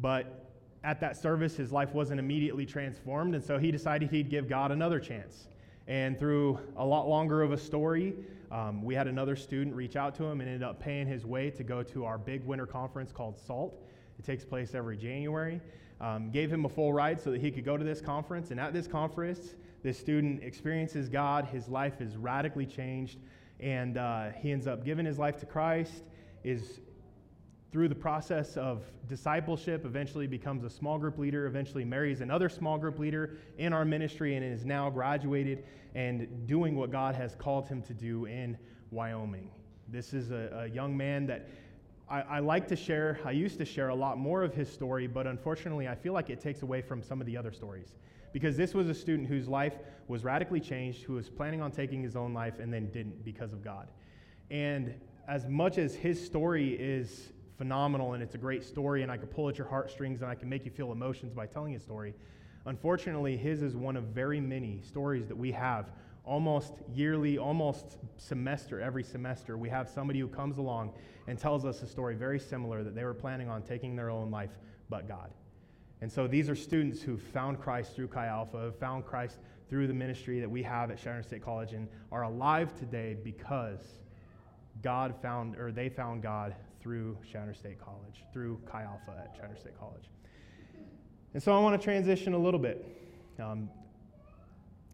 But 0.00 0.50
at 0.82 0.98
that 1.00 1.16
service, 1.16 1.56
his 1.56 1.70
life 1.70 1.94
wasn't 1.94 2.18
immediately 2.18 2.66
transformed, 2.66 3.36
and 3.36 3.44
so 3.44 3.56
he 3.56 3.70
decided 3.70 4.10
he'd 4.10 4.30
give 4.30 4.48
God 4.48 4.72
another 4.72 4.98
chance. 4.98 5.46
And 5.90 6.16
through 6.16 6.60
a 6.76 6.86
lot 6.86 7.08
longer 7.08 7.42
of 7.42 7.50
a 7.50 7.58
story, 7.58 8.14
um, 8.52 8.80
we 8.84 8.94
had 8.94 9.08
another 9.08 9.34
student 9.34 9.74
reach 9.74 9.96
out 9.96 10.14
to 10.14 10.24
him 10.24 10.40
and 10.40 10.48
ended 10.48 10.62
up 10.62 10.78
paying 10.78 11.08
his 11.08 11.26
way 11.26 11.50
to 11.50 11.64
go 11.64 11.82
to 11.82 12.04
our 12.04 12.16
big 12.16 12.44
winter 12.44 12.64
conference 12.64 13.10
called 13.10 13.36
SALT. 13.36 13.74
It 14.16 14.24
takes 14.24 14.44
place 14.44 14.72
every 14.76 14.96
January. 14.96 15.60
Um, 16.00 16.30
gave 16.30 16.48
him 16.48 16.64
a 16.64 16.68
full 16.68 16.92
ride 16.92 17.20
so 17.20 17.32
that 17.32 17.40
he 17.40 17.50
could 17.50 17.64
go 17.64 17.76
to 17.76 17.82
this 17.82 18.00
conference. 18.00 18.52
And 18.52 18.60
at 18.60 18.72
this 18.72 18.86
conference, 18.86 19.56
this 19.82 19.98
student 19.98 20.44
experiences 20.44 21.08
God. 21.08 21.46
His 21.46 21.68
life 21.68 22.00
is 22.00 22.16
radically 22.16 22.66
changed. 22.66 23.18
And 23.58 23.98
uh, 23.98 24.28
he 24.40 24.52
ends 24.52 24.68
up 24.68 24.84
giving 24.84 25.04
his 25.04 25.18
life 25.18 25.40
to 25.40 25.46
Christ, 25.46 26.04
is 26.44 26.78
through 27.72 27.88
the 27.88 27.94
process 27.94 28.56
of 28.56 28.82
discipleship, 29.08 29.84
eventually 29.84 30.26
becomes 30.26 30.64
a 30.64 30.70
small 30.70 30.98
group 30.98 31.18
leader, 31.18 31.46
eventually 31.46 31.84
marries 31.84 32.20
another 32.20 32.48
small 32.48 32.76
group 32.78 32.98
leader 32.98 33.38
in 33.58 33.72
our 33.72 33.84
ministry, 33.84 34.34
and 34.34 34.44
is 34.44 34.64
now 34.64 34.90
graduated 34.90 35.64
and 35.94 36.46
doing 36.46 36.74
what 36.74 36.90
God 36.90 37.14
has 37.14 37.36
called 37.36 37.68
him 37.68 37.82
to 37.82 37.94
do 37.94 38.24
in 38.26 38.58
Wyoming. 38.90 39.50
This 39.88 40.12
is 40.12 40.32
a, 40.32 40.64
a 40.64 40.66
young 40.66 40.96
man 40.96 41.26
that 41.26 41.48
I, 42.08 42.20
I, 42.22 42.38
like 42.40 42.66
to 42.68 42.76
share. 42.76 43.20
I 43.24 43.30
used 43.30 43.58
to 43.58 43.64
share 43.64 43.90
a 43.90 43.94
lot 43.94 44.18
more 44.18 44.42
of 44.42 44.52
his 44.52 44.70
story, 44.70 45.06
but 45.06 45.28
unfortunately, 45.28 45.86
I 45.86 45.94
feel 45.94 46.12
like 46.12 46.28
it 46.28 46.40
takes 46.40 46.62
away 46.62 46.82
from 46.82 47.02
some 47.02 47.20
of 47.20 47.26
the 47.26 47.36
other 47.36 47.52
stories. 47.52 47.94
Because 48.32 48.56
this 48.56 48.74
was 48.74 48.88
a 48.88 48.94
student 48.94 49.28
whose 49.28 49.48
life 49.48 49.74
was 50.08 50.24
radically 50.24 50.60
changed, 50.60 51.02
who 51.02 51.14
was 51.14 51.28
planning 51.28 51.60
on 51.60 51.70
taking 51.70 52.02
his 52.02 52.16
own 52.16 52.34
life 52.34 52.58
and 52.58 52.72
then 52.72 52.90
didn't 52.90 53.24
because 53.24 53.52
of 53.52 53.62
God. 53.62 53.88
And 54.50 54.94
as 55.28 55.46
much 55.46 55.78
as 55.78 55.94
his 55.94 56.24
story 56.24 56.74
is 56.74 57.32
phenomenal 57.60 58.14
and 58.14 58.22
it's 58.22 58.34
a 58.34 58.38
great 58.38 58.64
story 58.64 59.02
and 59.02 59.12
I 59.12 59.18
could 59.18 59.30
pull 59.30 59.50
at 59.50 59.58
your 59.58 59.66
heartstrings 59.66 60.22
and 60.22 60.30
I 60.30 60.34
can 60.34 60.48
make 60.48 60.64
you 60.64 60.70
feel 60.70 60.92
emotions 60.92 61.34
by 61.34 61.44
telling 61.44 61.76
a 61.76 61.78
story. 61.78 62.14
Unfortunately, 62.64 63.36
his 63.36 63.60
is 63.60 63.76
one 63.76 63.98
of 63.98 64.04
very 64.04 64.40
many 64.40 64.80
stories 64.80 65.28
that 65.28 65.36
we 65.36 65.52
have 65.52 65.90
almost 66.24 66.72
yearly, 66.94 67.36
almost 67.36 67.98
semester, 68.16 68.80
every 68.80 69.04
semester. 69.04 69.58
We 69.58 69.68
have 69.68 69.90
somebody 69.90 70.20
who 70.20 70.28
comes 70.28 70.56
along 70.56 70.94
and 71.26 71.38
tells 71.38 71.66
us 71.66 71.82
a 71.82 71.86
story 71.86 72.14
very 72.14 72.38
similar 72.38 72.82
that 72.82 72.94
they 72.94 73.04
were 73.04 73.12
planning 73.12 73.50
on 73.50 73.60
taking 73.60 73.94
their 73.94 74.08
own 74.08 74.30
life, 74.30 74.56
but 74.88 75.06
God. 75.06 75.28
And 76.00 76.10
so 76.10 76.26
these 76.26 76.48
are 76.48 76.56
students 76.56 77.02
who 77.02 77.18
found 77.18 77.60
Christ 77.60 77.94
through 77.94 78.08
Chi 78.08 78.24
Alpha, 78.24 78.72
found 78.80 79.04
Christ 79.04 79.36
through 79.68 79.86
the 79.86 79.92
ministry 79.92 80.40
that 80.40 80.50
we 80.50 80.62
have 80.62 80.90
at 80.90 80.96
Chadron 80.96 81.24
State 81.24 81.44
College, 81.44 81.74
and 81.74 81.88
are 82.10 82.22
alive 82.22 82.72
today 82.78 83.18
because 83.22 83.80
God 84.80 85.14
found, 85.20 85.56
or 85.56 85.72
they 85.72 85.90
found 85.90 86.22
God 86.22 86.54
through 86.80 87.16
Chadron 87.30 87.54
State 87.54 87.78
College, 87.80 88.24
through 88.32 88.60
Chi 88.70 88.82
Alpha 88.82 89.22
at 89.22 89.34
Chadron 89.34 89.58
State 89.58 89.78
College. 89.78 90.04
And 91.34 91.42
so 91.42 91.56
I 91.56 91.60
want 91.60 91.80
to 91.80 91.84
transition 91.84 92.32
a 92.32 92.38
little 92.38 92.60
bit. 92.60 92.84
Um, 93.38 93.70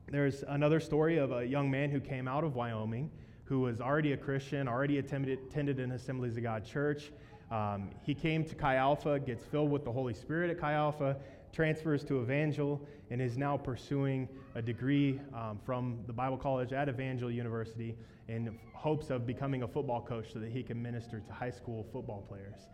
there's 0.09 0.45
another 0.49 0.81
story 0.81 1.19
of 1.19 1.33
a 1.33 1.45
young 1.45 1.71
man 1.71 1.91
who 1.91 2.01
came 2.01 2.29
out 2.29 2.45
of 2.45 2.55
Wyoming 2.55 3.11
who 3.47 3.61
was 3.61 3.81
already 3.81 4.13
a 4.13 4.17
Christian, 4.17 4.69
already 4.69 4.99
attended, 4.99 5.39
attended 5.49 5.79
an 5.79 5.93
Assemblies 5.93 6.37
of 6.37 6.43
God 6.43 6.65
church. 6.65 7.13
Um, 7.51 7.91
he 8.03 8.13
came 8.13 8.45
to 8.45 8.55
Chi 8.57 8.75
Alpha, 8.75 9.21
gets 9.21 9.45
filled 9.45 9.71
with 9.71 9.85
the 9.85 9.93
Holy 9.93 10.15
Spirit 10.15 10.51
at 10.51 10.61
Chi 10.61 10.73
Alpha, 10.73 11.17
transfers 11.57 12.05
to 12.05 12.21
Evangel, 12.21 12.87
and 13.09 13.23
is 13.23 13.39
now 13.39 13.57
pursuing 13.57 14.29
a 14.57 14.61
degree 14.61 15.19
um, 15.35 15.59
from 15.65 15.99
the 16.07 16.13
Bible 16.13 16.37
College 16.37 16.75
at 16.75 16.87
Evangel 16.87 17.31
University 17.31 17.97
in 18.29 18.59
hopes 18.75 19.09
of 19.09 19.27
becoming 19.27 19.63
a 19.63 19.67
football 19.67 20.03
coach 20.03 20.35
so 20.35 20.39
that 20.39 20.53
he 20.53 20.63
can 20.63 20.83
minister 20.83 21.19
to 21.19 21.33
high 21.33 21.49
school 21.49 21.87
football 21.91 22.23
players. 22.29 22.69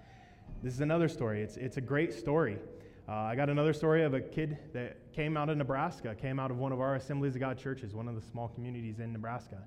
This 0.65 0.75
is 0.75 0.81
another 0.81 1.09
story. 1.09 1.43
It's, 1.43 1.57
it's 1.57 1.77
a 1.77 1.81
great 1.81 2.13
story. 2.13 2.59
Uh, 3.09 3.13
I 3.13 3.37
got 3.37 3.49
another 3.49 3.73
story 3.73 4.03
of 4.03 4.15
a 4.15 4.21
kid 4.21 4.59
that 4.73 5.13
came 5.13 5.37
out 5.37 5.49
of 5.49 5.57
Nebraska, 5.57 6.17
came 6.17 6.41
out 6.41 6.51
of 6.51 6.59
one 6.59 6.73
of 6.73 6.81
our 6.81 6.97
Assemblies 6.97 7.37
of 7.37 7.41
God 7.41 7.59
churches, 7.59 7.95
one 7.95 8.09
of 8.09 8.17
the 8.17 8.21
small 8.33 8.49
communities 8.49 8.99
in 8.99 9.13
Nebraska. 9.13 9.59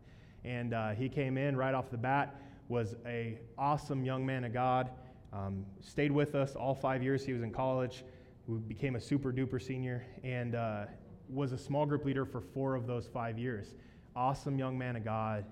And 0.43 0.73
uh, 0.73 0.89
he 0.89 1.07
came 1.07 1.37
in 1.37 1.55
right 1.55 1.73
off 1.73 1.89
the 1.89 1.97
bat, 1.97 2.35
was 2.67 2.95
a 3.05 3.39
awesome 3.57 4.03
young 4.03 4.25
man 4.25 4.43
of 4.43 4.51
God, 4.51 4.89
um, 5.31 5.65
stayed 5.79 6.11
with 6.11 6.35
us 6.35 6.55
all 6.55 6.75
five 6.75 7.01
years 7.01 7.25
he 7.25 7.31
was 7.31 7.43
in 7.43 7.51
college, 7.51 8.03
we 8.47 8.59
became 8.59 8.95
a 8.95 9.01
super 9.01 9.31
duper 9.31 9.61
senior, 9.61 10.05
and 10.23 10.55
uh, 10.55 10.85
was 11.29 11.51
a 11.51 11.57
small 11.57 11.85
group 11.85 12.05
leader 12.05 12.25
for 12.25 12.41
four 12.41 12.75
of 12.75 12.85
those 12.85 13.07
five 13.07 13.39
years. 13.39 13.73
Awesome 14.15 14.57
young 14.57 14.77
man 14.77 14.95
of 14.95 15.03
God, 15.03 15.45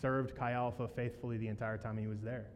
served 0.00 0.34
Chi 0.36 0.52
Alpha 0.52 0.88
faithfully 0.88 1.36
the 1.36 1.48
entire 1.48 1.76
time 1.76 1.98
he 1.98 2.06
was 2.06 2.20
there. 2.20 2.46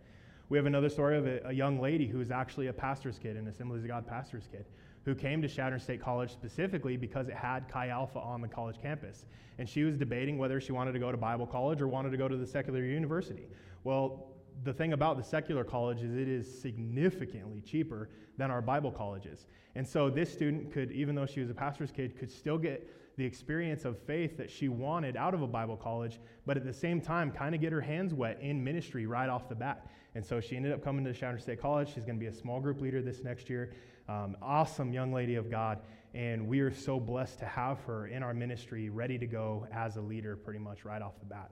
We 0.49 0.59
have 0.59 0.67
another 0.67 0.89
story 0.89 1.17
of 1.17 1.27
a, 1.27 1.41
a 1.47 1.53
young 1.53 1.81
lady 1.81 2.07
who 2.07 2.21
is 2.21 2.31
actually 2.31 2.69
a 2.69 2.73
pastor's 2.73 3.19
kid, 3.19 3.37
an 3.37 3.49
Assemblies 3.49 3.83
of 3.83 3.89
God 3.89 4.07
pastor's 4.07 4.47
kid, 4.51 4.65
who 5.05 5.15
came 5.15 5.43
to 5.43 5.49
Chadron 5.49 5.81
State 5.81 6.01
College 6.01 6.31
specifically 6.31 6.97
because 6.97 7.29
it 7.29 7.35
had 7.35 7.69
Chi 7.69 7.89
Alpha 7.89 8.19
on 8.19 8.41
the 8.41 8.49
college 8.49 8.81
campus. 8.81 9.27
And 9.59 9.69
she 9.69 9.85
was 9.85 9.97
debating 9.97 10.39
whether 10.39 10.61
she 10.61 10.73
wanted 10.73 10.93
to 10.93 10.99
go 10.99 11.11
to 11.11 11.19
Bible 11.19 11.47
college 11.47 11.81
or 11.81 11.89
wanted 11.89 12.11
to 12.11 12.17
go 12.17 12.29
to 12.29 12.37
the 12.37 12.47
secular 12.47 12.83
university. 12.85 13.47
Well, 13.85 14.29
the 14.65 14.73
thing 14.73 14.93
about 14.93 15.17
the 15.17 15.23
secular 15.23 15.65
college 15.65 16.03
is 16.03 16.15
it 16.15 16.29
is 16.29 16.61
significantly 16.61 17.61
cheaper 17.61 18.09
than 18.39 18.51
our 18.51 18.63
Bible 18.63 18.91
colleges. 18.91 19.47
And 19.75 19.87
so 19.87 20.11
this 20.11 20.33
student 20.33 20.73
could, 20.73 20.93
even 20.93 21.15
though 21.15 21.27
she 21.27 21.41
was 21.41 21.51
a 21.51 21.55
pastor's 21.55 21.91
kid, 21.91 22.19
could 22.19 22.31
still 22.31 22.59
get 22.59 22.89
the 23.17 23.25
experience 23.25 23.85
of 23.85 23.99
faith 23.99 24.37
that 24.39 24.51
she 24.51 24.69
wanted 24.69 25.17
out 25.17 25.35
of 25.35 25.43
a 25.43 25.47
Bible 25.47 25.77
college, 25.77 26.19
but 26.47 26.57
at 26.57 26.65
the 26.65 26.73
same 26.73 27.01
time, 27.01 27.31
kind 27.31 27.55
of 27.55 27.61
get 27.61 27.73
her 27.73 27.81
hands 27.81 28.15
wet 28.15 28.39
in 28.41 28.63
ministry 28.63 29.07
right 29.07 29.29
off 29.29 29.49
the 29.49 29.55
bat. 29.55 29.87
And 30.15 30.25
so 30.25 30.41
she 30.41 30.57
ended 30.57 30.73
up 30.73 30.83
coming 30.83 31.05
to 31.05 31.13
Chadron 31.13 31.41
State 31.41 31.61
College. 31.61 31.89
She's 31.95 32.05
going 32.05 32.19
to 32.19 32.21
be 32.21 32.27
a 32.27 32.33
small 32.33 32.61
group 32.61 32.81
leader 32.81 33.03
this 33.03 33.23
next 33.23 33.49
year. 33.51 33.73
Um, 34.09 34.37
awesome 34.43 34.93
young 34.93 35.13
lady 35.13 35.37
of 35.37 35.51
God. 35.51 35.81
And 36.15 36.47
we 36.47 36.61
are 36.61 36.73
so 36.73 37.01
blessed 37.01 37.39
to 37.39 37.47
have 37.47 37.81
her 37.85 38.07
in 38.07 38.23
our 38.23 38.35
ministry, 38.35 38.91
ready 38.91 39.19
to 39.19 39.27
go 39.27 39.67
as 39.73 39.97
a 39.97 40.03
leader 40.03 40.37
pretty 40.37 40.59
much 40.59 40.85
right 40.85 41.01
off 41.01 41.19
the 41.19 41.27
bat. 41.27 41.51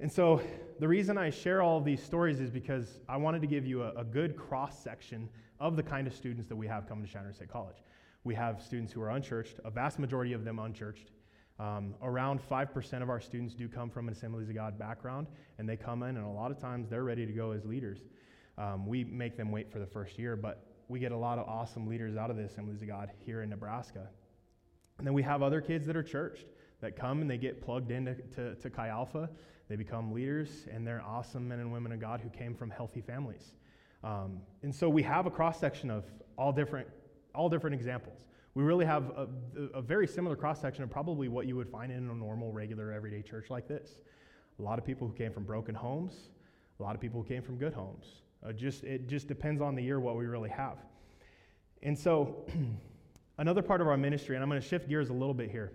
And 0.00 0.10
so 0.10 0.40
the 0.78 0.88
reason 0.88 1.18
I 1.18 1.28
share 1.28 1.60
all 1.60 1.76
of 1.76 1.84
these 1.84 2.02
stories 2.02 2.40
is 2.40 2.50
because 2.50 3.00
I 3.06 3.18
wanted 3.18 3.42
to 3.42 3.46
give 3.46 3.66
you 3.66 3.82
a, 3.82 3.92
a 3.96 4.04
good 4.04 4.34
cross 4.34 4.82
section 4.82 5.28
of 5.60 5.76
the 5.76 5.82
kind 5.82 6.06
of 6.06 6.14
students 6.14 6.48
that 6.48 6.56
we 6.56 6.66
have 6.66 6.88
coming 6.88 7.04
to 7.04 7.12
Chadron 7.12 7.34
State 7.34 7.50
College. 7.50 7.76
We 8.24 8.34
have 8.34 8.62
students 8.62 8.92
who 8.92 9.02
are 9.02 9.10
unchurched, 9.10 9.60
a 9.62 9.70
vast 9.70 9.98
majority 9.98 10.32
of 10.32 10.42
them 10.42 10.58
unchurched. 10.58 11.10
Um, 11.58 11.94
around 12.02 12.40
5% 12.40 13.02
of 13.02 13.10
our 13.10 13.20
students 13.20 13.54
do 13.54 13.68
come 13.68 13.90
from 13.90 14.08
an 14.08 14.14
Assemblies 14.14 14.48
of 14.48 14.54
God 14.54 14.78
background, 14.78 15.26
and 15.58 15.68
they 15.68 15.76
come 15.76 16.02
in, 16.02 16.16
and 16.16 16.24
a 16.24 16.30
lot 16.30 16.50
of 16.50 16.58
times 16.58 16.88
they're 16.88 17.04
ready 17.04 17.26
to 17.26 17.32
go 17.32 17.52
as 17.52 17.66
leaders. 17.66 17.98
Um, 18.56 18.86
we 18.86 19.04
make 19.04 19.36
them 19.36 19.50
wait 19.50 19.70
for 19.70 19.80
the 19.80 19.86
first 19.86 20.18
year, 20.18 20.34
but 20.34 20.64
we 20.88 20.98
get 20.98 21.12
a 21.12 21.16
lot 21.16 21.38
of 21.38 21.46
awesome 21.46 21.86
leaders 21.86 22.16
out 22.16 22.30
of 22.30 22.38
the 22.38 22.44
Assemblies 22.44 22.80
of 22.80 22.88
God 22.88 23.10
here 23.26 23.42
in 23.42 23.50
Nebraska. 23.50 24.08
And 24.96 25.06
then 25.06 25.12
we 25.12 25.22
have 25.22 25.42
other 25.42 25.60
kids 25.60 25.86
that 25.86 25.96
are 25.96 26.02
churched 26.02 26.46
that 26.80 26.96
come 26.96 27.20
and 27.20 27.30
they 27.30 27.36
get 27.36 27.62
plugged 27.62 27.90
into 27.90 28.14
to, 28.34 28.54
to 28.54 28.70
Chi 28.70 28.88
Alpha. 28.88 29.28
They 29.70 29.76
become 29.76 30.12
leaders, 30.12 30.66
and 30.70 30.86
they're 30.86 31.02
awesome 31.02 31.48
men 31.48 31.60
and 31.60 31.72
women 31.72 31.92
of 31.92 32.00
God 32.00 32.20
who 32.20 32.28
came 32.28 32.54
from 32.54 32.68
healthy 32.68 33.00
families. 33.00 33.54
Um, 34.04 34.40
and 34.62 34.74
so 34.74 34.90
we 34.90 35.02
have 35.04 35.24
a 35.24 35.30
cross 35.30 35.58
section 35.58 35.90
of 35.90 36.04
all 36.36 36.52
different, 36.52 36.88
all 37.34 37.48
different 37.48 37.74
examples 37.74 38.26
we 38.54 38.64
really 38.64 38.84
have 38.84 39.10
a, 39.16 39.28
a 39.74 39.82
very 39.82 40.06
similar 40.06 40.34
cross 40.34 40.60
section 40.60 40.82
of 40.82 40.90
probably 40.90 41.28
what 41.28 41.46
you 41.46 41.56
would 41.56 41.68
find 41.68 41.92
in 41.92 42.10
a 42.10 42.14
normal, 42.14 42.52
regular, 42.52 42.92
everyday 42.92 43.22
church 43.22 43.48
like 43.48 43.68
this. 43.68 44.00
A 44.58 44.62
lot 44.62 44.78
of 44.78 44.84
people 44.84 45.06
who 45.06 45.14
came 45.14 45.32
from 45.32 45.44
broken 45.44 45.74
homes, 45.74 46.14
a 46.78 46.82
lot 46.82 46.94
of 46.94 47.00
people 47.00 47.22
who 47.22 47.28
came 47.28 47.42
from 47.42 47.56
good 47.56 47.72
homes. 47.72 48.06
Uh, 48.44 48.52
just, 48.52 48.82
it 48.84 49.08
just 49.08 49.28
depends 49.28 49.60
on 49.60 49.74
the 49.74 49.82
year 49.82 50.00
what 50.00 50.16
we 50.16 50.26
really 50.26 50.50
have. 50.50 50.78
And 51.82 51.96
so, 51.96 52.44
another 53.38 53.62
part 53.62 53.80
of 53.80 53.86
our 53.86 53.96
ministry, 53.96 54.34
and 54.34 54.42
I'm 54.42 54.48
going 54.48 54.60
to 54.60 54.66
shift 54.66 54.88
gears 54.88 55.10
a 55.10 55.14
little 55.14 55.34
bit 55.34 55.50
here. 55.50 55.72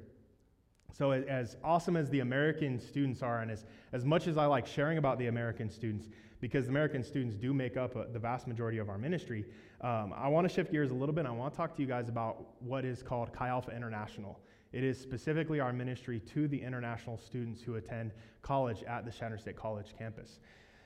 So, 0.98 1.12
as, 1.12 1.58
awesome 1.62 1.98
as 1.98 2.10
the 2.10 2.22
American 2.22 2.80
students 2.80 3.22
are, 3.22 3.42
and 3.42 3.52
as, 3.52 3.66
as 3.92 4.06
much 4.06 4.28
as 4.28 4.38
I 4.38 4.46
like 4.46 4.66
sharing 4.66 4.98
about 4.98 5.20
the 5.20 5.28
American 5.28 5.70
students, 5.70 6.08
because 6.40 6.68
the 6.68 6.70
American 6.70 7.04
students 7.04 7.36
do 7.36 7.54
make 7.54 7.76
up 7.76 7.98
a, 7.98 8.00
uh, 8.00 8.06
the 8.14 8.20
vast 8.20 8.48
majority 8.48 8.78
of 8.78 8.88
our 8.88 8.98
ministry, 8.98 9.44
um, 9.82 10.14
I 10.16 10.30
want 10.30 10.48
to 10.48 10.54
shift 10.54 10.72
gears 10.72 10.92
a 10.92 10.94
little 10.94 11.14
bit. 11.14 11.26
I 11.26 11.32
want 11.32 11.52
to 11.52 11.58
talk 11.58 11.76
to 11.76 11.82
you 11.82 11.88
guys 11.88 12.08
about 12.08 12.46
what 12.62 12.86
is 12.86 13.04
called 13.04 13.34
Chi 13.34 13.50
Alpha 13.50 13.76
International. 13.76 14.40
It 14.72 14.86
is 14.86 14.98
specifically 14.98 15.60
our 15.60 15.74
ministry 15.74 16.22
to 16.34 16.48
the 16.48 16.62
international 16.62 17.18
students 17.18 17.62
who 17.62 17.76
attend 17.76 18.14
college 18.42 18.82
at 18.84 19.04
the 19.04 19.12
Chadron 19.12 19.42
State 19.42 19.58
College 19.58 19.94
campus. 20.00 20.40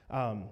Um, 0.10 0.46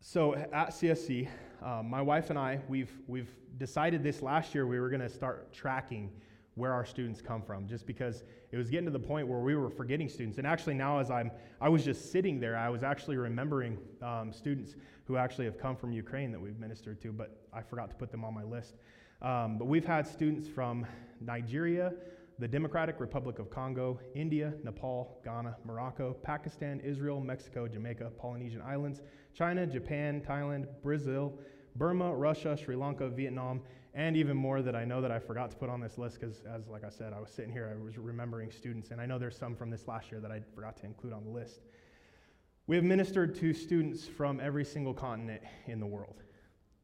so 0.00 0.34
at 0.36 0.70
CSC, 0.70 1.28
um, 1.62 1.90
my 1.90 2.00
wife 2.00 2.30
and 2.30 2.38
I, 2.38 2.60
we've, 2.66 2.92
we've 3.06 3.34
decided 3.58 4.02
this 4.02 4.22
last 4.22 4.54
year 4.54 4.66
we 4.66 4.80
were 4.80 4.88
going 4.88 5.02
to 5.02 5.10
start 5.10 5.52
tracking 5.52 6.10
where 6.54 6.72
our 6.72 6.84
students 6.84 7.20
come 7.20 7.42
from, 7.42 7.66
just 7.66 7.86
because 7.86 8.24
it 8.50 8.56
was 8.56 8.68
getting 8.68 8.84
to 8.84 8.90
the 8.90 8.98
point 8.98 9.26
where 9.26 9.40
we 9.40 9.54
were 9.54 9.70
forgetting 9.70 10.08
students. 10.08 10.38
And 10.38 10.46
actually, 10.46 10.74
now 10.74 10.98
as 10.98 11.10
I'm, 11.10 11.30
I 11.60 11.68
was 11.68 11.84
just 11.84 12.12
sitting 12.12 12.38
there, 12.38 12.56
I 12.56 12.68
was 12.68 12.82
actually 12.82 13.16
remembering 13.16 13.78
um, 14.02 14.32
students 14.32 14.76
who 15.06 15.16
actually 15.16 15.46
have 15.46 15.58
come 15.58 15.76
from 15.76 15.92
Ukraine 15.92 16.30
that 16.32 16.40
we've 16.40 16.58
ministered 16.58 17.00
to, 17.02 17.12
but 17.12 17.40
I 17.52 17.62
forgot 17.62 17.88
to 17.90 17.96
put 17.96 18.10
them 18.10 18.24
on 18.24 18.34
my 18.34 18.44
list. 18.44 18.74
Um, 19.22 19.56
but 19.56 19.66
we've 19.66 19.84
had 19.84 20.06
students 20.06 20.46
from 20.46 20.86
Nigeria, 21.20 21.92
the 22.38 22.48
Democratic 22.48 22.98
Republic 23.00 23.38
of 23.38 23.50
Congo, 23.50 24.00
India, 24.14 24.52
Nepal, 24.64 25.20
Ghana, 25.24 25.56
Morocco, 25.64 26.14
Pakistan, 26.22 26.80
Israel, 26.80 27.20
Mexico, 27.20 27.68
Jamaica, 27.68 28.10
Polynesian 28.18 28.62
Islands, 28.62 29.00
China, 29.32 29.66
Japan, 29.66 30.20
Thailand, 30.20 30.66
Brazil, 30.82 31.38
Burma, 31.76 32.12
Russia, 32.14 32.56
Sri 32.56 32.76
Lanka, 32.76 33.08
Vietnam, 33.08 33.62
and 33.94 34.16
even 34.16 34.36
more 34.36 34.62
that 34.62 34.74
I 34.74 34.84
know 34.84 35.00
that 35.02 35.10
I 35.10 35.18
forgot 35.18 35.50
to 35.50 35.56
put 35.56 35.68
on 35.68 35.80
this 35.80 35.98
list 35.98 36.18
because, 36.20 36.42
as 36.52 36.68
like 36.68 36.84
I 36.84 36.88
said, 36.88 37.12
I 37.12 37.20
was 37.20 37.30
sitting 37.30 37.52
here, 37.52 37.76
I 37.78 37.82
was 37.82 37.98
remembering 37.98 38.50
students, 38.50 38.90
and 38.90 39.00
I 39.00 39.06
know 39.06 39.18
there's 39.18 39.36
some 39.36 39.54
from 39.54 39.70
this 39.70 39.86
last 39.86 40.10
year 40.10 40.20
that 40.20 40.30
I 40.30 40.40
forgot 40.54 40.76
to 40.78 40.86
include 40.86 41.12
on 41.12 41.24
the 41.24 41.30
list. 41.30 41.60
We 42.66 42.76
have 42.76 42.84
ministered 42.84 43.34
to 43.36 43.52
students 43.52 44.06
from 44.06 44.40
every 44.40 44.64
single 44.64 44.94
continent 44.94 45.42
in 45.66 45.78
the 45.80 45.86
world. 45.86 46.22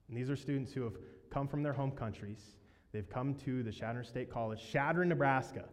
And 0.08 0.16
these 0.16 0.28
are 0.28 0.36
students 0.36 0.72
who 0.72 0.82
have 0.82 0.94
come 1.30 1.48
from 1.48 1.62
their 1.62 1.72
home 1.72 1.92
countries. 1.92 2.56
They've 2.92 3.08
come 3.08 3.34
to 3.44 3.62
the 3.62 3.72
Chadron 3.72 4.04
State 4.04 4.30
College, 4.30 4.60
Chadron, 4.70 5.08
Nebraska, 5.08 5.64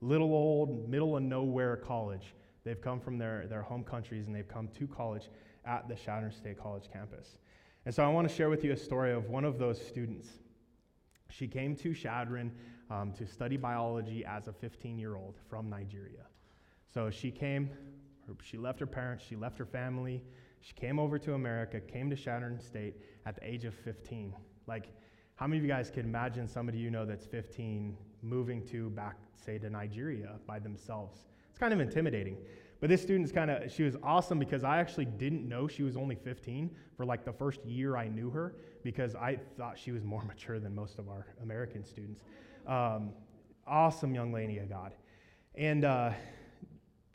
little 0.00 0.32
old, 0.32 0.88
middle 0.88 1.16
of 1.16 1.22
nowhere 1.22 1.76
college. 1.76 2.34
They've 2.64 2.80
come 2.80 3.00
from 3.00 3.18
their, 3.18 3.46
their 3.48 3.62
home 3.62 3.84
countries 3.84 4.26
and 4.26 4.34
they've 4.34 4.48
come 4.48 4.68
to 4.78 4.86
college 4.86 5.28
at 5.64 5.88
the 5.88 5.94
Chadron 5.94 6.32
State 6.32 6.58
College 6.58 6.84
campus. 6.92 7.38
And 7.86 7.94
so 7.94 8.04
I 8.04 8.08
want 8.08 8.28
to 8.28 8.34
share 8.34 8.50
with 8.50 8.64
you 8.64 8.72
a 8.72 8.76
story 8.76 9.12
of 9.12 9.28
one 9.28 9.44
of 9.44 9.58
those 9.58 9.84
students. 9.84 10.28
She 11.30 11.48
came 11.48 11.74
to 11.76 11.94
Chadron 11.94 12.52
um, 12.90 13.12
to 13.12 13.26
study 13.26 13.56
biology 13.56 14.24
as 14.24 14.48
a 14.48 14.52
15 14.52 14.98
year 14.98 15.16
old 15.16 15.34
from 15.48 15.68
Nigeria. 15.68 16.26
So 16.92 17.10
she 17.10 17.30
came, 17.30 17.70
she 18.42 18.56
left 18.56 18.78
her 18.80 18.86
parents, 18.86 19.24
she 19.28 19.36
left 19.36 19.58
her 19.58 19.66
family, 19.66 20.22
she 20.60 20.72
came 20.74 20.98
over 20.98 21.18
to 21.18 21.34
America, 21.34 21.80
came 21.80 22.08
to 22.10 22.16
Chadron 22.16 22.60
State 22.60 22.96
at 23.26 23.34
the 23.34 23.46
age 23.46 23.64
of 23.64 23.74
15. 23.74 24.34
Like, 24.66 24.86
how 25.36 25.46
many 25.46 25.58
of 25.58 25.64
you 25.64 25.70
guys 25.70 25.90
can 25.90 26.04
imagine 26.04 26.46
somebody 26.46 26.78
you 26.78 26.90
know 26.90 27.04
that's 27.04 27.26
15 27.26 27.96
moving 28.22 28.64
to 28.68 28.88
back, 28.90 29.16
say, 29.34 29.58
to 29.58 29.68
Nigeria 29.68 30.36
by 30.46 30.58
themselves? 30.58 31.26
It's 31.50 31.58
kind 31.58 31.72
of 31.72 31.80
intimidating. 31.80 32.38
But 32.80 32.90
this 32.90 33.00
student's 33.00 33.32
kind 33.32 33.50
of, 33.50 33.72
she 33.72 33.82
was 33.82 33.96
awesome 34.02 34.38
because 34.38 34.64
I 34.64 34.78
actually 34.78 35.06
didn't 35.06 35.48
know 35.48 35.66
she 35.68 35.82
was 35.82 35.96
only 35.96 36.16
15 36.16 36.70
for 36.96 37.04
like 37.06 37.24
the 37.24 37.32
first 37.32 37.64
year 37.64 37.96
I 37.96 38.08
knew 38.08 38.30
her 38.30 38.56
because 38.82 39.14
I 39.14 39.38
thought 39.56 39.78
she 39.78 39.90
was 39.92 40.04
more 40.04 40.22
mature 40.26 40.58
than 40.58 40.74
most 40.74 40.98
of 40.98 41.08
our 41.08 41.26
American 41.42 41.84
students. 41.84 42.22
Um, 42.66 43.10
awesome 43.66 44.14
young 44.14 44.32
lady 44.32 44.58
of 44.58 44.68
God. 44.68 44.92
And 45.54 45.84
uh, 45.84 46.10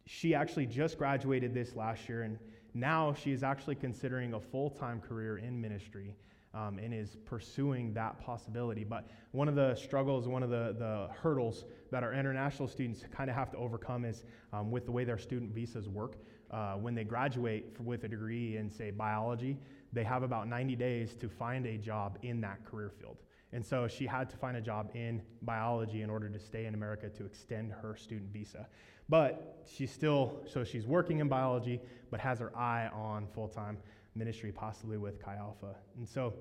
she 0.05 0.33
actually 0.33 0.65
just 0.65 0.97
graduated 0.97 1.53
this 1.53 1.75
last 1.75 2.07
year, 2.07 2.23
and 2.23 2.39
now 2.73 3.13
she 3.13 3.31
is 3.31 3.43
actually 3.43 3.75
considering 3.75 4.33
a 4.33 4.39
full 4.39 4.69
time 4.69 5.01
career 5.01 5.37
in 5.37 5.59
ministry 5.59 6.15
um, 6.53 6.79
and 6.79 6.93
is 6.93 7.17
pursuing 7.25 7.93
that 7.93 8.19
possibility. 8.19 8.83
But 8.83 9.07
one 9.31 9.47
of 9.47 9.55
the 9.55 9.75
struggles, 9.75 10.27
one 10.27 10.41
of 10.41 10.49
the, 10.49 10.75
the 10.77 11.09
hurdles 11.21 11.65
that 11.91 12.03
our 12.03 12.13
international 12.13 12.67
students 12.67 13.03
kind 13.11 13.29
of 13.29 13.35
have 13.35 13.51
to 13.51 13.57
overcome 13.57 14.05
is 14.05 14.23
um, 14.53 14.71
with 14.71 14.85
the 14.85 14.91
way 14.91 15.03
their 15.03 15.17
student 15.17 15.51
visas 15.53 15.87
work. 15.87 16.17
Uh, 16.51 16.73
when 16.73 16.95
they 16.95 17.03
graduate 17.03 17.75
with 17.83 18.03
a 18.03 18.07
degree 18.07 18.57
in, 18.57 18.69
say, 18.71 18.89
biology, 18.89 19.57
they 19.93 20.03
have 20.03 20.23
about 20.23 20.47
90 20.47 20.75
days 20.75 21.13
to 21.15 21.29
find 21.29 21.65
a 21.65 21.77
job 21.77 22.17
in 22.23 22.41
that 22.41 22.65
career 22.65 22.89
field. 22.89 23.17
And 23.51 23.65
so 23.65 23.87
she 23.87 24.05
had 24.05 24.29
to 24.29 24.37
find 24.37 24.57
a 24.57 24.61
job 24.61 24.91
in 24.93 25.21
biology 25.41 26.01
in 26.01 26.09
order 26.09 26.29
to 26.29 26.39
stay 26.39 26.65
in 26.65 26.73
America 26.73 27.09
to 27.09 27.25
extend 27.25 27.71
her 27.71 27.95
student 27.95 28.31
visa. 28.31 28.67
But 29.09 29.63
she's 29.67 29.91
still, 29.91 30.43
so 30.45 30.63
she's 30.63 30.85
working 30.85 31.19
in 31.19 31.27
biology, 31.27 31.81
but 32.11 32.19
has 32.19 32.39
her 32.39 32.55
eye 32.55 32.89
on 32.93 33.27
full 33.33 33.47
time 33.47 33.77
ministry, 34.15 34.51
possibly 34.51 34.97
with 34.97 35.23
Chi 35.23 35.35
Alpha. 35.35 35.75
And 35.97 36.07
so 36.07 36.33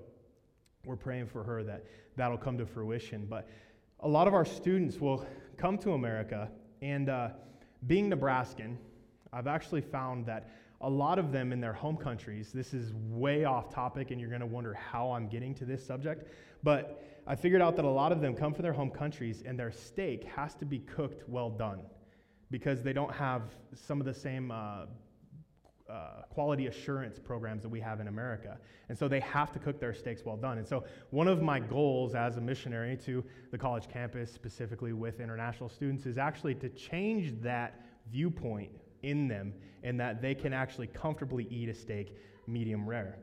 we're 0.85 0.97
praying 0.97 1.26
for 1.26 1.43
her 1.43 1.62
that 1.62 1.85
that'll 2.17 2.37
come 2.37 2.59
to 2.59 2.67
fruition. 2.67 3.26
But 3.28 3.49
a 4.00 4.09
lot 4.09 4.28
of 4.28 4.35
our 4.35 4.45
students 4.45 5.00
will 5.00 5.26
come 5.57 5.76
to 5.78 5.93
America, 5.93 6.49
and 6.83 7.09
uh, 7.09 7.31
being 7.87 8.09
Nebraskan, 8.09 8.78
I've 9.33 9.49
actually 9.49 9.81
found 9.81 10.26
that 10.26 10.50
a 10.81 10.88
lot 10.88 11.19
of 11.19 11.33
them 11.33 11.52
in 11.52 11.61
their 11.61 11.73
home 11.73 11.97
countries, 11.97 12.52
this 12.52 12.73
is 12.73 12.93
way 12.95 13.45
off 13.45 13.69
topic, 13.75 14.12
and 14.12 14.21
you're 14.21 14.31
going 14.31 14.40
to 14.40 14.47
wonder 14.47 14.75
how 14.75 15.11
I'm 15.11 15.28
getting 15.28 15.55
to 15.57 15.64
this 15.64 15.85
subject, 15.85 16.31
but 16.62 17.05
I 17.26 17.35
figured 17.35 17.61
out 17.61 17.75
that 17.76 17.85
a 17.85 17.90
lot 17.90 18.12
of 18.12 18.21
them 18.21 18.35
come 18.35 18.55
from 18.55 18.62
their 18.62 18.73
home 18.73 18.90
countries, 18.90 19.43
and 19.45 19.59
their 19.59 19.73
steak 19.73 20.25
has 20.25 20.55
to 20.57 20.64
be 20.64 20.78
cooked 20.78 21.28
well 21.28 21.50
done 21.50 21.81
because 22.50 22.83
they 22.83 22.93
don't 22.93 23.12
have 23.12 23.43
some 23.75 24.00
of 24.00 24.07
the 24.07 24.14
same 24.14 24.50
uh, 24.50 24.87
uh, 25.88 26.23
quality 26.28 26.66
assurance 26.66 27.18
programs 27.18 27.62
that 27.62 27.68
we 27.68 27.80
have 27.80 28.00
in 28.00 28.09
America. 28.09 28.59
And 28.88 28.99
so 28.99 29.09
they 29.09 29.21
have 29.21 29.52
to 29.52 29.59
cook 29.59 29.80
their 29.80 29.95
steaks 29.95 30.23
well 30.25 30.37
done. 30.37 30.59
And 30.59 30.66
so 30.66 30.85
one 31.11 31.28
of 31.28 31.40
my 31.40 31.61
goals 31.61 32.14
as 32.14 32.37
a 32.37 32.40
missionary 32.40 32.97
to 33.04 33.25
the 33.50 33.59
college 33.59 33.88
campus, 33.88 34.30
specifically 34.33 34.92
with 34.92 35.21
international 35.21 35.68
students, 35.68 36.04
is 36.04 36.18
actually 36.18 36.54
to 36.57 36.68
change 36.68 37.40
that 37.40 37.80
viewpoint 38.11 38.71
in 39.02 39.28
them 39.28 39.54
and 39.83 39.99
that 40.00 40.21
they 40.21 40.35
can 40.35 40.52
actually 40.52 40.88
comfortably 40.88 41.47
eat 41.50 41.68
a 41.68 41.75
steak 41.75 42.16
medium 42.47 42.87
rare. 42.87 43.18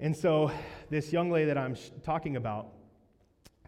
And 0.00 0.16
so 0.16 0.50
this 0.90 1.12
young 1.12 1.30
lady 1.30 1.46
that 1.46 1.58
I'm 1.58 1.74
sh- 1.74 1.90
talking 2.02 2.36
about 2.36 2.68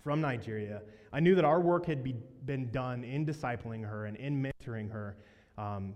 from 0.02 0.20
Nigeria, 0.20 0.82
I 1.12 1.20
knew 1.20 1.34
that 1.36 1.44
our 1.44 1.60
work 1.60 1.86
had 1.86 2.02
be, 2.02 2.14
been 2.44 2.70
done 2.70 3.04
in 3.04 3.24
discipling 3.24 3.88
her 3.88 4.06
and 4.06 4.16
in 4.16 4.42
mentoring 4.42 4.90
her 4.90 5.16
um, 5.56 5.94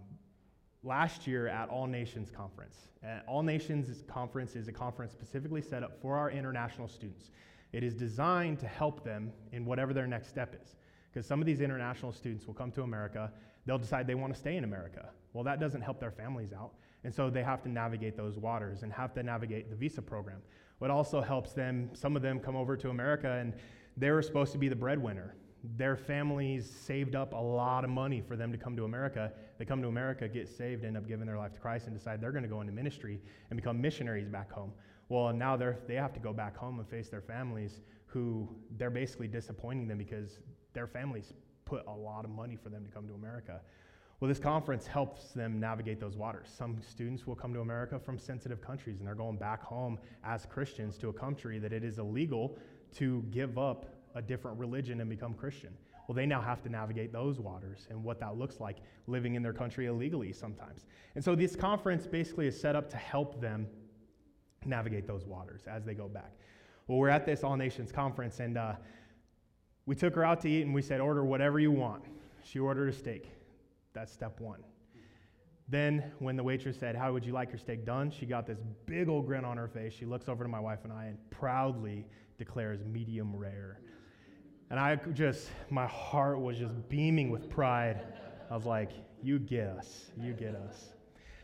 last 0.83 1.27
year 1.27 1.49
at 1.49 1.69
All 1.69 1.87
Nations 1.87 2.31
Conference. 2.31 2.89
All 3.27 3.43
Nations 3.43 4.03
Conference 4.07 4.57
is 4.57 4.69
a 4.69 4.73
conference 4.73 5.13
specifically 5.13 5.63
set 5.63 5.83
up 5.83 6.01
for 6.01 6.17
our 6.17 6.31
international 6.31 6.89
students. 6.89 7.31
It 7.73 7.83
is 7.83 7.95
designed 7.95 8.59
to 8.61 8.67
help 8.67 9.05
them 9.05 9.33
in 9.53 9.65
whatever 9.65 9.93
their 9.93 10.07
next 10.07 10.29
step 10.29 10.55
is. 10.63 10.77
Because 11.13 11.27
some 11.27 11.41
of 11.41 11.47
these 11.47 11.61
international 11.61 12.13
students 12.13 12.47
will 12.47 12.55
come 12.55 12.71
to 12.73 12.83
America, 12.83 13.33
they'll 13.67 13.79
decide 13.79 14.07
they 14.07 14.15
want 14.15 14.33
to 14.33 14.39
stay 14.39 14.57
in 14.57 14.65
America. 14.65 15.11
Well, 15.33 15.45
that 15.45 15.61
doesn't 15.61 15.83
help 15.83 16.01
their 16.01 16.11
families 16.11 16.53
out. 16.53 16.73
And 17.05 17.15
so 17.15 17.31
they 17.31 17.43
have 17.43 17.63
to 17.63 17.69
navigate 17.69 18.17
those 18.17 18.39
waters 18.39 18.83
and 18.83 18.93
have 18.93 19.15
to 19.15 19.23
navigate 19.23 19.71
the 19.71 19.77
visa 19.77 20.03
program. 20.03 20.43
What 20.79 20.91
also 20.91 21.21
helps 21.21 21.53
them, 21.53 21.91
some 21.93 22.17
of 22.17 22.23
them 22.23 22.41
come 22.41 22.57
over 22.57 22.77
to 22.77 22.91
America 22.91 23.31
and 23.31 23.53
they 23.97 24.11
were 24.11 24.23
supposed 24.23 24.53
to 24.53 24.59
be 24.59 24.69
the 24.69 24.77
breadwinner 24.77 25.35
their 25.77 25.97
families 25.97 26.71
saved 26.71 27.15
up 27.15 27.33
a 27.33 27.37
lot 27.37 27.85
of 27.85 27.91
money 27.91 28.21
for 28.21 28.37
them 28.37 28.53
to 28.53 28.59
come 28.59 28.77
to 28.77 28.85
America. 28.85 29.33
They 29.59 29.65
come 29.65 29.83
to 29.83 29.89
America, 29.89 30.29
get 30.29 30.49
saved, 30.49 30.85
end 30.85 30.97
up 30.97 31.07
giving 31.09 31.27
their 31.27 31.37
life 31.37 31.53
to 31.55 31.61
Christ, 31.61 31.87
and 31.87 31.97
decide 31.97 32.21
they're 32.21 32.33
going 32.33 32.45
to 32.45 32.49
go 32.49 32.61
into 32.61 32.73
ministry 32.73 33.21
and 33.51 33.57
become 33.57 33.81
missionaries 33.81 34.29
back 34.29 34.53
home. 34.53 34.73
Well, 35.09 35.33
now 35.33 35.57
they're, 35.57 35.79
they 35.89 35.95
have 35.95 36.13
to 36.15 36.21
go 36.21 36.33
back 36.33 36.57
home 36.57 36.79
and 36.79 36.89
face 36.89 37.09
their 37.09 37.23
families 37.23 37.81
who 38.07 38.49
they're 38.77 38.91
basically 38.91 39.29
disappointing 39.29 39.89
them 39.89 39.99
because 39.99 40.39
their 40.75 40.87
families 40.87 41.33
put 41.65 41.85
a 41.87 41.93
lot 41.93 42.25
of 42.25 42.31
money 42.31 42.57
for 42.57 42.69
them 42.69 42.85
to 42.85 42.91
come 42.91 43.07
to 43.09 43.15
America. 43.15 43.61
Well, 44.21 44.29
this 44.29 44.39
conference 44.39 44.87
helps 44.87 45.29
them 45.29 45.61
navigate 45.61 46.01
those 46.01 46.17
waters. 46.17 46.49
Some 46.57 46.81
students 46.83 47.27
will 47.27 47.37
come 47.37 47.55
to 47.55 47.61
America 47.61 47.99
from 47.99 48.19
sensitive 48.19 48.61
countries 48.61 48.99
and 48.99 49.07
they're 49.07 49.15
going 49.15 49.37
back 49.37 49.63
home 49.63 49.99
as 50.25 50.45
Christians 50.47 50.99
to 50.99 51.09
a 51.09 51.13
country 51.13 51.59
that 51.59 51.73
it 51.73 51.85
is 51.85 51.99
illegal 51.99 52.59
to 52.97 53.23
give 53.31 53.59
up 53.59 53.87
a 54.19 54.23
different 54.23 54.59
religion 54.59 55.01
and 55.01 55.09
become 55.09 55.33
Christian. 55.33 55.73
Well, 56.07 56.17
they 56.17 56.27
now 56.27 56.41
have 56.41 56.61
to 56.63 56.69
navigate 56.69 57.13
those 57.13 57.39
waters 57.39 57.87
and 57.89 58.03
what 58.03 58.19
that 58.21 58.37
looks 58.37 58.61
like 58.61 58.79
living 59.07 59.37
in 59.37 59.43
their 59.43 59.53
country 59.53 59.87
illegally 59.87 60.33
sometimes. 60.33 60.87
And 61.15 61.25
so 61.25 61.35
this 61.35 61.55
conference 61.55 62.07
basically 62.07 62.49
is 62.49 62.61
set 62.61 62.75
up 62.75 62.91
to 62.91 62.97
help 62.97 63.41
them 63.41 63.69
navigate 64.67 65.07
those 65.07 65.25
waters 65.25 65.63
as 65.69 65.85
they 65.85 65.95
go 65.95 66.09
back. 66.09 66.33
Well, 66.89 66.99
we're 66.99 67.11
at 67.11 67.25
this 67.25 67.45
All 67.45 67.57
Nations 67.57 67.93
conference 67.93 68.41
and 68.41 68.59
uh, 68.59 68.73
we 69.87 69.95
took 69.95 70.15
her 70.17 70.25
out 70.25 70.41
to 70.41 70.49
eat 70.49 70.63
and 70.63 70.75
we 70.75 70.83
said, 70.83 71.01
Order 71.01 71.25
whatever 71.25 71.61
you 71.61 71.71
want. 71.71 72.05
She 72.43 72.59
ordered 72.59 72.89
a 72.89 72.93
steak. 72.93 73.31
That's 73.93 74.13
step 74.13 74.41
one. 74.41 74.61
Then, 75.71 76.13
when 76.19 76.35
the 76.35 76.43
waitress 76.43 76.79
said, 76.79 76.97
How 76.97 77.13
would 77.13 77.25
you 77.25 77.33
like 77.33 77.51
your 77.51 77.59
steak 77.59 77.85
done? 77.85 78.11
She 78.11 78.27
got 78.27 78.47
this 78.47 78.59
big 78.87 79.09
old 79.09 79.27
grin 79.27 79.45
on 79.45 79.59
her 79.59 79.69
face. 79.69 79.93
She 79.93 80.07
looks 80.07 80.29
over 80.29 80.43
to 80.43 80.49
my 80.49 80.61
wife 80.61 80.81
and 80.85 80.93
I 80.93 81.05
and 81.05 81.19
proudly 81.31 82.07
declares 82.39 82.81
medium 82.85 83.37
rare. 83.37 83.81
And 84.71 84.79
I 84.79 84.97
just, 84.97 85.49
my 85.71 85.87
heart 85.87 86.41
was 86.41 86.59
just 86.59 86.89
beaming 86.89 87.31
with 87.31 87.49
pride. 87.49 88.03
I 88.51 88.55
was 88.55 88.67
like, 88.67 88.91
You 89.23 89.39
get 89.39 89.69
us. 89.69 90.11
You 90.21 90.33
get 90.33 90.55
us. 90.55 90.91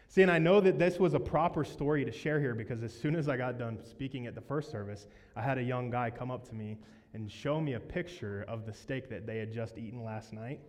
See, 0.08 0.22
and 0.22 0.30
I 0.30 0.38
know 0.38 0.60
that 0.60 0.78
this 0.78 1.00
was 1.00 1.14
a 1.14 1.18
proper 1.18 1.64
story 1.64 2.04
to 2.04 2.12
share 2.12 2.38
here 2.38 2.54
because 2.54 2.82
as 2.82 2.92
soon 2.92 3.16
as 3.16 3.28
I 3.28 3.36
got 3.36 3.58
done 3.58 3.78
speaking 3.84 4.26
at 4.26 4.34
the 4.34 4.40
first 4.40 4.70
service, 4.70 5.08
I 5.34 5.42
had 5.42 5.58
a 5.58 5.62
young 5.62 5.90
guy 5.90 6.10
come 6.10 6.30
up 6.30 6.48
to 6.50 6.54
me 6.54 6.78
and 7.14 7.30
show 7.30 7.60
me 7.60 7.72
a 7.72 7.80
picture 7.80 8.44
of 8.46 8.66
the 8.66 8.72
steak 8.72 9.08
that 9.10 9.26
they 9.26 9.38
had 9.38 9.52
just 9.52 9.76
eaten 9.78 10.04
last 10.04 10.32
night. 10.32 10.60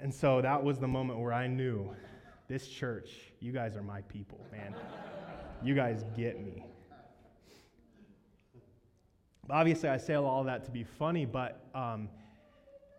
And 0.00 0.12
so 0.12 0.42
that 0.42 0.62
was 0.62 0.78
the 0.78 0.88
moment 0.88 1.20
where 1.20 1.32
I 1.32 1.46
knew 1.46 1.94
this 2.48 2.68
church, 2.68 3.10
you 3.40 3.52
guys 3.52 3.76
are 3.76 3.82
my 3.82 4.00
people, 4.02 4.38
man. 4.52 4.74
you 5.62 5.74
guys 5.74 6.04
get 6.16 6.42
me. 6.42 6.64
Obviously, 9.50 9.88
I 9.88 9.96
say 9.96 10.14
all 10.14 10.44
that 10.44 10.64
to 10.66 10.70
be 10.70 10.84
funny, 10.84 11.24
but 11.24 11.64
um, 11.74 12.08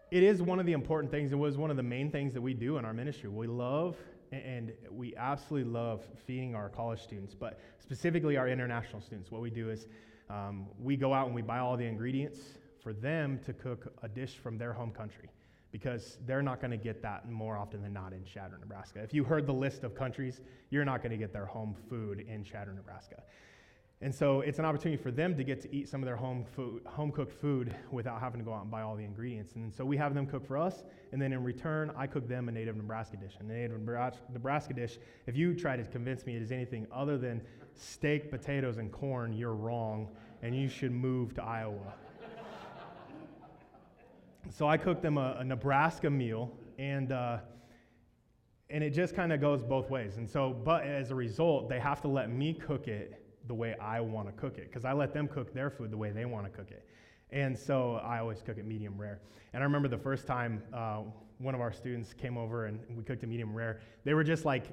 it 0.10 0.24
is 0.24 0.42
one 0.42 0.60
of 0.60 0.66
the 0.66 0.74
important 0.74 1.12
things. 1.12 1.32
It 1.32 1.36
was 1.36 1.58
one 1.58 1.70
of 1.70 1.78
the 1.78 1.84
main 1.84 2.10
things 2.10 2.34
that 2.34 2.42
we 2.42 2.54
do 2.54 2.78
in 2.78 2.86
our 2.86 2.94
ministry. 2.94 3.30
We 3.30 3.48
love 3.48 3.96
and 4.32 4.72
we 4.92 5.16
absolutely 5.16 5.72
love 5.72 6.08
feeding 6.26 6.56
our 6.56 6.70
college 6.70 7.02
students, 7.02 7.34
but 7.34 7.60
specifically 7.80 8.38
our 8.38 8.48
international 8.48 9.02
students. 9.02 9.32
What 9.32 9.42
we 9.42 9.50
do 9.50 9.70
is 9.70 9.88
um, 10.30 10.68
we 10.80 10.96
go 10.96 11.14
out 11.14 11.28
and 11.28 11.36
we 11.36 11.42
buy 11.42 11.60
all 11.60 11.78
the 11.78 11.86
ingredients 11.86 12.40
for 12.82 12.94
them 12.94 13.40
to 13.46 13.54
cook 13.54 13.92
a 14.04 14.08
dish 14.08 14.36
from 14.36 14.58
their 14.58 14.74
home 14.74 14.92
country 14.92 15.30
because 15.72 16.18
they're 16.26 16.42
not 16.42 16.60
going 16.60 16.72
to 16.72 16.78
get 16.78 17.02
that 17.02 17.30
more 17.30 17.58
often 17.58 17.82
than 17.82 17.94
not 17.94 18.14
in 18.14 18.24
Chadron, 18.24 18.60
Nebraska. 18.60 19.00
If 19.02 19.14
you 19.14 19.24
heard 19.24 19.46
the 19.46 19.54
list 19.54 19.84
of 19.84 19.94
countries, 19.94 20.42
you're 20.72 20.86
not 20.86 21.04
going 21.04 21.12
to 21.12 21.18
get 21.18 21.32
their 21.32 21.46
home 21.46 21.76
food 21.90 22.26
in 22.28 22.44
Chadron, 22.44 22.76
Nebraska. 22.76 23.22
And 24.02 24.16
so 24.16 24.40
it's 24.40 24.60
an 24.60 24.66
opportunity 24.66 25.02
for 25.02 25.12
them 25.12 25.36
to 25.36 25.44
get 25.44 25.60
to 25.62 25.76
eat 25.76 25.90
some 25.90 26.02
of 26.02 26.06
their 26.06 26.16
home 26.16 26.46
food, 26.46 26.84
home 26.86 27.12
cooked 27.12 27.34
food 27.34 27.76
without 27.92 28.22
having 28.22 28.40
to 28.40 28.46
go 28.46 28.54
out 28.54 28.62
and 28.62 28.72
buy 28.72 28.82
all 28.82 28.96
the 28.96 29.04
ingredients. 29.04 29.56
And 29.56 29.74
so 29.74 29.84
we 29.84 29.98
have 29.98 30.14
them 30.14 30.26
cook 30.26 30.48
for 30.48 30.58
us, 30.58 30.84
and 31.12 31.22
then 31.22 31.34
in 31.34 31.44
return, 31.44 31.92
I 31.98 32.08
cook 32.08 32.26
them 32.26 32.48
a 32.48 32.52
native 32.52 32.78
Nebraska 32.78 33.18
dish. 33.18 33.34
And 33.42 33.50
the 33.50 33.56
native 33.56 33.82
Nebraska 33.82 34.74
dish, 34.74 35.00
if 35.28 35.36
you 35.36 35.54
try 35.54 35.76
to 35.76 35.84
convince 35.84 36.26
me 36.26 36.38
it 36.38 36.42
is 36.42 36.54
anything 36.54 36.88
other 36.94 37.18
than 37.18 37.42
steak, 37.76 38.32
potatoes, 38.32 38.78
and 38.78 38.90
corn, 38.90 39.34
you're 39.34 39.54
wrong, 39.54 40.08
and 40.44 40.56
you 40.56 40.70
should 40.70 40.94
move 40.94 41.34
to 41.34 41.44
Iowa. 41.44 41.94
so 44.50 44.66
I 44.66 44.78
cook 44.78 45.02
them 45.02 45.18
a, 45.18 45.36
a 45.40 45.44
Nebraska 45.44 46.10
meal, 46.10 46.54
and 46.78 47.12
uh, 47.12 47.40
and 48.70 48.82
it 48.82 48.92
just 48.92 49.14
kind 49.14 49.34
of 49.34 49.42
goes 49.42 49.62
both 49.62 49.90
ways. 49.90 50.18
And 50.18 50.30
so, 50.30 50.54
but 50.54 50.84
as 50.84 51.12
a 51.12 51.16
result, 51.16 51.68
they 51.68 51.80
have 51.80 52.02
to 52.02 52.08
let 52.08 52.32
me 52.32 52.54
cook 52.54 52.88
it 52.88 53.19
the 53.50 53.54
way 53.56 53.76
I 53.82 54.00
want 54.00 54.28
to 54.28 54.32
cook 54.32 54.58
it 54.58 54.70
because 54.70 54.86
I 54.86 54.94
let 54.94 55.12
them 55.12 55.28
cook 55.28 55.54
their 55.54 55.70
food 55.70 55.92
the 55.92 55.98
way 55.98 56.12
they 56.12 56.24
want 56.24 56.46
to 56.46 56.52
cook 56.52 56.72
it. 56.72 56.86
And 57.32 57.58
so 57.58 57.96
I 57.96 58.20
always 58.20 58.42
cook 58.42 58.58
it 58.58 58.66
medium 58.66 58.98
rare. 58.98 59.20
And 59.54 59.62
I 59.62 59.66
remember 59.66 59.88
the 59.88 59.98
first 59.98 60.28
time 60.28 60.62
uh, 60.72 61.02
one 61.40 61.56
of 61.56 61.62
our 61.62 61.74
students 61.74 62.14
came 62.14 62.38
over 62.38 62.68
and 62.68 62.80
we 62.96 63.04
cooked 63.04 63.24
a 63.24 63.28
medium 63.28 63.54
rare, 63.54 63.82
they 64.04 64.14
were 64.14 64.24
just 64.24 64.46
like, 64.46 64.66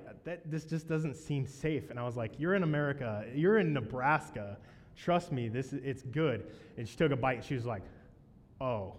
this 0.45 0.65
just 0.65 0.89
doesn't 0.89 1.17
seem 1.17 1.47
safe. 1.47 1.91
And 1.91 1.99
I 1.99 2.05
was 2.05 2.17
like, 2.17 2.33
You're 2.39 2.55
in 2.55 2.63
America, 2.63 3.25
you're 3.35 3.59
in 3.59 3.73
Nebraska. 3.73 4.59
Trust 4.95 5.33
me, 5.33 5.49
this 5.49 5.73
it's 5.73 6.03
good. 6.03 6.47
And 6.77 6.87
she 6.87 6.97
took 6.97 7.13
a 7.13 7.17
bite 7.17 7.39
and 7.39 7.45
she 7.45 7.55
was 7.55 7.67
like, 7.67 7.83
Oh, 8.61 8.95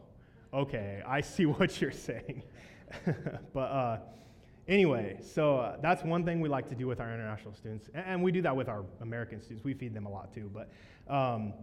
okay, 0.54 1.04
I 1.08 1.22
see 1.22 1.46
what 1.46 1.80
you're 1.80 1.92
saying. 1.92 2.42
but 3.54 3.60
uh, 3.60 4.00
Anyway, 4.68 5.18
so 5.22 5.58
uh, 5.58 5.78
that's 5.82 6.04
one 6.04 6.26
thing 6.26 6.42
we 6.42 6.50
like 6.50 6.68
to 6.68 6.76
do 6.76 6.88
with 6.88 7.00
our 7.00 7.14
international 7.14 7.54
students, 7.54 7.90
and, 7.94 8.06
and, 8.06 8.24
we 8.24 8.34
do 8.34 8.42
that 8.42 8.54
with 8.54 8.68
our 8.68 8.84
American 9.00 9.40
students. 9.40 9.64
We 9.64 9.74
feed 9.74 9.94
them 9.94 10.06
a 10.06 10.10
lot 10.10 10.34
too. 10.34 10.52
But 10.54 10.70
um, 11.14 11.54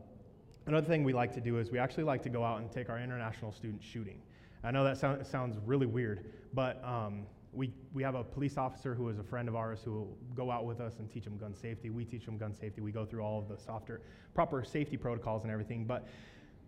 another 0.66 0.86
thing 0.86 1.04
we 1.04 1.12
like 1.12 1.32
to 1.34 1.40
do 1.40 1.58
is 1.58 1.70
we 1.70 1.78
actually 1.78 2.04
like 2.04 2.22
to 2.22 2.30
go 2.30 2.42
out 2.42 2.60
and 2.60 2.72
take 2.72 2.88
our 2.88 2.98
international 2.98 3.52
students 3.52 3.84
shooting. 3.84 4.22
I 4.62 4.70
know 4.70 4.84
that 4.84 4.96
sound, 4.96 5.26
sounds 5.26 5.58
really 5.66 5.84
weird, 5.84 6.24
but 6.54 6.82
um, 6.82 7.26
we, 7.52 7.70
we 7.92 8.02
have 8.02 8.14
a 8.14 8.24
police 8.24 8.56
officer 8.56 8.94
who 8.94 9.10
is 9.10 9.18
a 9.18 9.22
friend 9.22 9.48
of 9.48 9.54
ours 9.54 9.80
who 9.84 9.92
will 9.92 10.18
go 10.34 10.50
out 10.50 10.64
with 10.64 10.80
us 10.80 10.94
and 10.98 11.10
teach 11.10 11.24
them 11.24 11.36
gun 11.36 11.54
safety. 11.54 11.90
We 11.90 12.06
teach 12.06 12.24
them 12.24 12.38
gun 12.38 12.54
safety. 12.54 12.80
We 12.80 12.90
go 12.90 13.04
through 13.04 13.20
all 13.20 13.38
of 13.38 13.48
the 13.48 13.58
softer, 13.58 14.00
proper 14.34 14.64
safety 14.64 14.96
protocols 14.96 15.42
and 15.42 15.52
everything. 15.52 15.84
But 15.84 16.08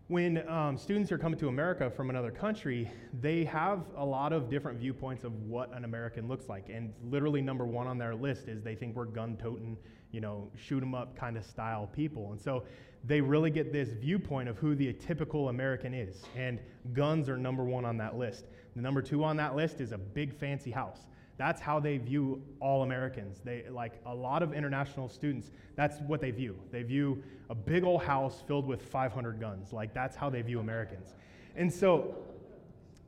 when 0.08 0.48
um, 0.48 0.78
students 0.78 1.10
are 1.10 1.18
coming 1.18 1.38
to 1.40 1.48
America 1.48 1.90
from 1.90 2.10
another 2.10 2.30
country, 2.30 2.88
they 3.20 3.44
have 3.44 3.80
a 3.96 4.04
lot 4.04 4.32
of 4.32 4.48
different 4.48 4.78
viewpoints 4.78 5.24
of 5.24 5.32
what 5.42 5.74
an 5.76 5.84
American 5.84 6.28
looks 6.28 6.48
like. 6.48 6.68
And 6.68 6.92
literally, 7.02 7.42
number 7.42 7.66
one 7.66 7.88
on 7.88 7.98
their 7.98 8.14
list 8.14 8.46
is 8.46 8.62
they 8.62 8.76
think 8.76 8.94
we're 8.94 9.06
gun 9.06 9.36
toting, 9.36 9.76
you 10.12 10.20
know, 10.20 10.48
shoot 10.54 10.80
'em 10.80 10.94
up 10.94 11.16
kind 11.16 11.36
of 11.36 11.44
style 11.44 11.88
people. 11.88 12.30
And 12.30 12.40
so 12.40 12.64
they 13.02 13.20
really 13.20 13.50
get 13.50 13.72
this 13.72 13.90
viewpoint 13.90 14.48
of 14.48 14.58
who 14.58 14.76
the 14.76 14.92
typical 14.92 15.48
American 15.48 15.92
is. 15.92 16.22
And 16.36 16.60
guns 16.92 17.28
are 17.28 17.36
number 17.36 17.64
one 17.64 17.84
on 17.84 17.96
that 17.96 18.16
list. 18.16 18.46
The 18.76 18.82
number 18.82 19.02
two 19.02 19.24
on 19.24 19.36
that 19.38 19.56
list 19.56 19.80
is 19.80 19.90
a 19.90 19.98
big 19.98 20.32
fancy 20.32 20.70
house. 20.70 21.06
That's 21.38 21.60
how 21.60 21.80
they 21.80 21.98
view 21.98 22.42
all 22.60 22.82
Americans. 22.82 23.40
They 23.44 23.64
like 23.70 24.00
a 24.06 24.14
lot 24.14 24.42
of 24.42 24.54
international 24.54 25.08
students. 25.08 25.50
That's 25.74 26.00
what 26.00 26.20
they 26.20 26.30
view. 26.30 26.56
They 26.72 26.82
view 26.82 27.22
a 27.50 27.54
big 27.54 27.84
old 27.84 28.02
house 28.02 28.42
filled 28.46 28.66
with 28.66 28.82
500 28.82 29.38
guns. 29.38 29.72
Like 29.72 29.92
that's 29.92 30.16
how 30.16 30.30
they 30.30 30.40
view 30.42 30.60
Americans. 30.60 31.14
And 31.54 31.72
so 31.72 32.16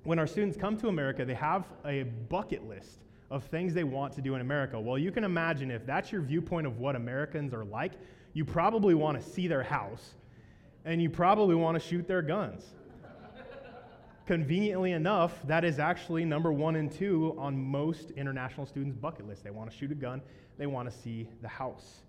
when 0.04 0.18
our 0.18 0.26
students 0.26 0.56
come 0.56 0.76
to 0.78 0.88
America, 0.88 1.24
they 1.24 1.34
have 1.34 1.64
a 1.84 2.04
bucket 2.28 2.68
list 2.68 3.00
of 3.30 3.44
things 3.44 3.74
they 3.74 3.84
want 3.84 4.12
to 4.14 4.22
do 4.22 4.34
in 4.34 4.40
America. 4.40 4.78
Well, 4.80 4.98
you 4.98 5.10
can 5.10 5.24
imagine 5.24 5.70
if 5.70 5.84
that's 5.86 6.12
your 6.12 6.22
viewpoint 6.22 6.66
of 6.66 6.78
what 6.78 6.96
Americans 6.96 7.52
are 7.52 7.64
like, 7.64 7.92
you 8.32 8.44
probably 8.44 8.94
want 8.94 9.20
to 9.20 9.26
see 9.26 9.48
their 9.48 9.62
house 9.62 10.14
and 10.84 11.02
you 11.02 11.10
probably 11.10 11.54
want 11.54 11.80
to 11.80 11.86
shoot 11.86 12.06
their 12.06 12.22
guns. 12.22 12.64
Conveniently 14.28 14.92
enough, 14.92 15.40
that 15.46 15.64
is 15.64 15.78
actually 15.78 16.22
number 16.22 16.52
one 16.52 16.76
and 16.76 16.92
two 16.92 17.34
on 17.38 17.58
most 17.58 18.10
international 18.10 18.66
students' 18.66 18.94
bucket 18.94 19.26
list. 19.26 19.42
They 19.42 19.50
want 19.50 19.70
to 19.70 19.74
shoot 19.74 19.90
a 19.90 19.94
gun, 19.94 20.20
they 20.58 20.66
want 20.66 20.90
to 20.90 20.94
see 20.94 21.30
the 21.40 21.48
house. 21.48 22.02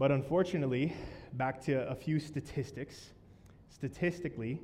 But 0.00 0.10
unfortunately, 0.10 0.92
back 1.34 1.60
to 1.66 1.88
a 1.88 1.94
few 1.94 2.18
statistics. 2.18 3.10
Statistically, 3.68 4.60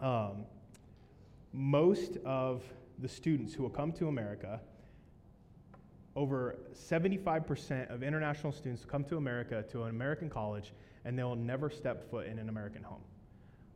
um, 0.00 0.46
most 1.52 2.16
of 2.24 2.62
the 2.98 3.08
students 3.08 3.52
who 3.52 3.62
will 3.62 3.68
come 3.68 3.92
to 3.92 4.08
America, 4.08 4.58
over 6.16 6.56
75% 6.72 7.92
of 7.92 8.02
international 8.02 8.52
students 8.52 8.86
come 8.86 9.04
to 9.04 9.18
America 9.18 9.62
to 9.70 9.82
an 9.82 9.90
American 9.90 10.30
college 10.30 10.72
and 11.04 11.18
they'll 11.18 11.36
never 11.36 11.68
step 11.68 12.10
foot 12.10 12.26
in 12.26 12.38
an 12.38 12.48
American 12.48 12.82
home. 12.82 13.02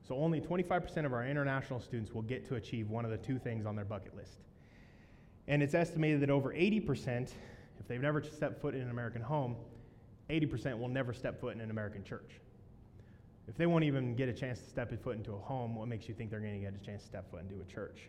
So 0.08 0.16
only 0.16 0.40
25% 0.40 1.04
of 1.04 1.12
our 1.12 1.26
international 1.26 1.80
students 1.80 2.14
will 2.14 2.22
get 2.22 2.48
to 2.48 2.54
achieve 2.54 2.88
one 2.88 3.04
of 3.04 3.10
the 3.10 3.18
two 3.18 3.38
things 3.38 3.66
on 3.66 3.76
their 3.76 3.84
bucket 3.84 4.16
list. 4.16 4.38
And 5.46 5.62
it's 5.62 5.74
estimated 5.74 6.20
that 6.20 6.30
over 6.30 6.54
80%, 6.54 7.30
if 7.78 7.86
they've 7.86 8.00
never 8.00 8.22
stepped 8.22 8.62
foot 8.62 8.74
in 8.74 8.80
an 8.80 8.90
American 8.90 9.20
home, 9.20 9.54
80% 10.30 10.78
will 10.78 10.88
never 10.88 11.12
step 11.12 11.38
foot 11.38 11.54
in 11.54 11.60
an 11.60 11.70
American 11.70 12.04
church. 12.04 12.40
If 13.48 13.56
they 13.58 13.66
won't 13.66 13.84
even 13.84 14.14
get 14.14 14.30
a 14.30 14.32
chance 14.32 14.60
to 14.60 14.70
step 14.70 14.90
foot 15.02 15.16
into 15.16 15.34
a 15.34 15.38
home, 15.38 15.74
what 15.74 15.88
makes 15.88 16.08
you 16.08 16.14
think 16.14 16.30
they're 16.30 16.40
going 16.40 16.54
to 16.54 16.64
get 16.64 16.74
a 16.74 16.84
chance 16.84 17.02
to 17.02 17.08
step 17.08 17.30
foot 17.30 17.42
into 17.42 17.60
a 17.60 17.64
church? 17.64 18.08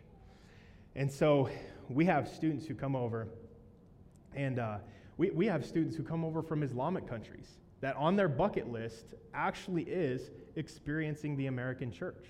And 0.96 1.10
so 1.10 1.50
we 1.90 2.06
have 2.06 2.28
students 2.28 2.66
who 2.66 2.74
come 2.74 2.96
over, 2.96 3.28
and 4.34 4.58
uh, 4.58 4.78
we, 5.18 5.30
we 5.30 5.46
have 5.46 5.66
students 5.66 5.96
who 5.96 6.02
come 6.02 6.24
over 6.24 6.42
from 6.42 6.62
Islamic 6.62 7.06
countries 7.06 7.58
that 7.80 7.96
on 7.96 8.16
their 8.16 8.28
bucket 8.28 8.70
list 8.70 9.14
actually 9.34 9.82
is 9.84 10.30
experiencing 10.56 11.36
the 11.36 11.46
American 11.46 11.90
church 11.90 12.26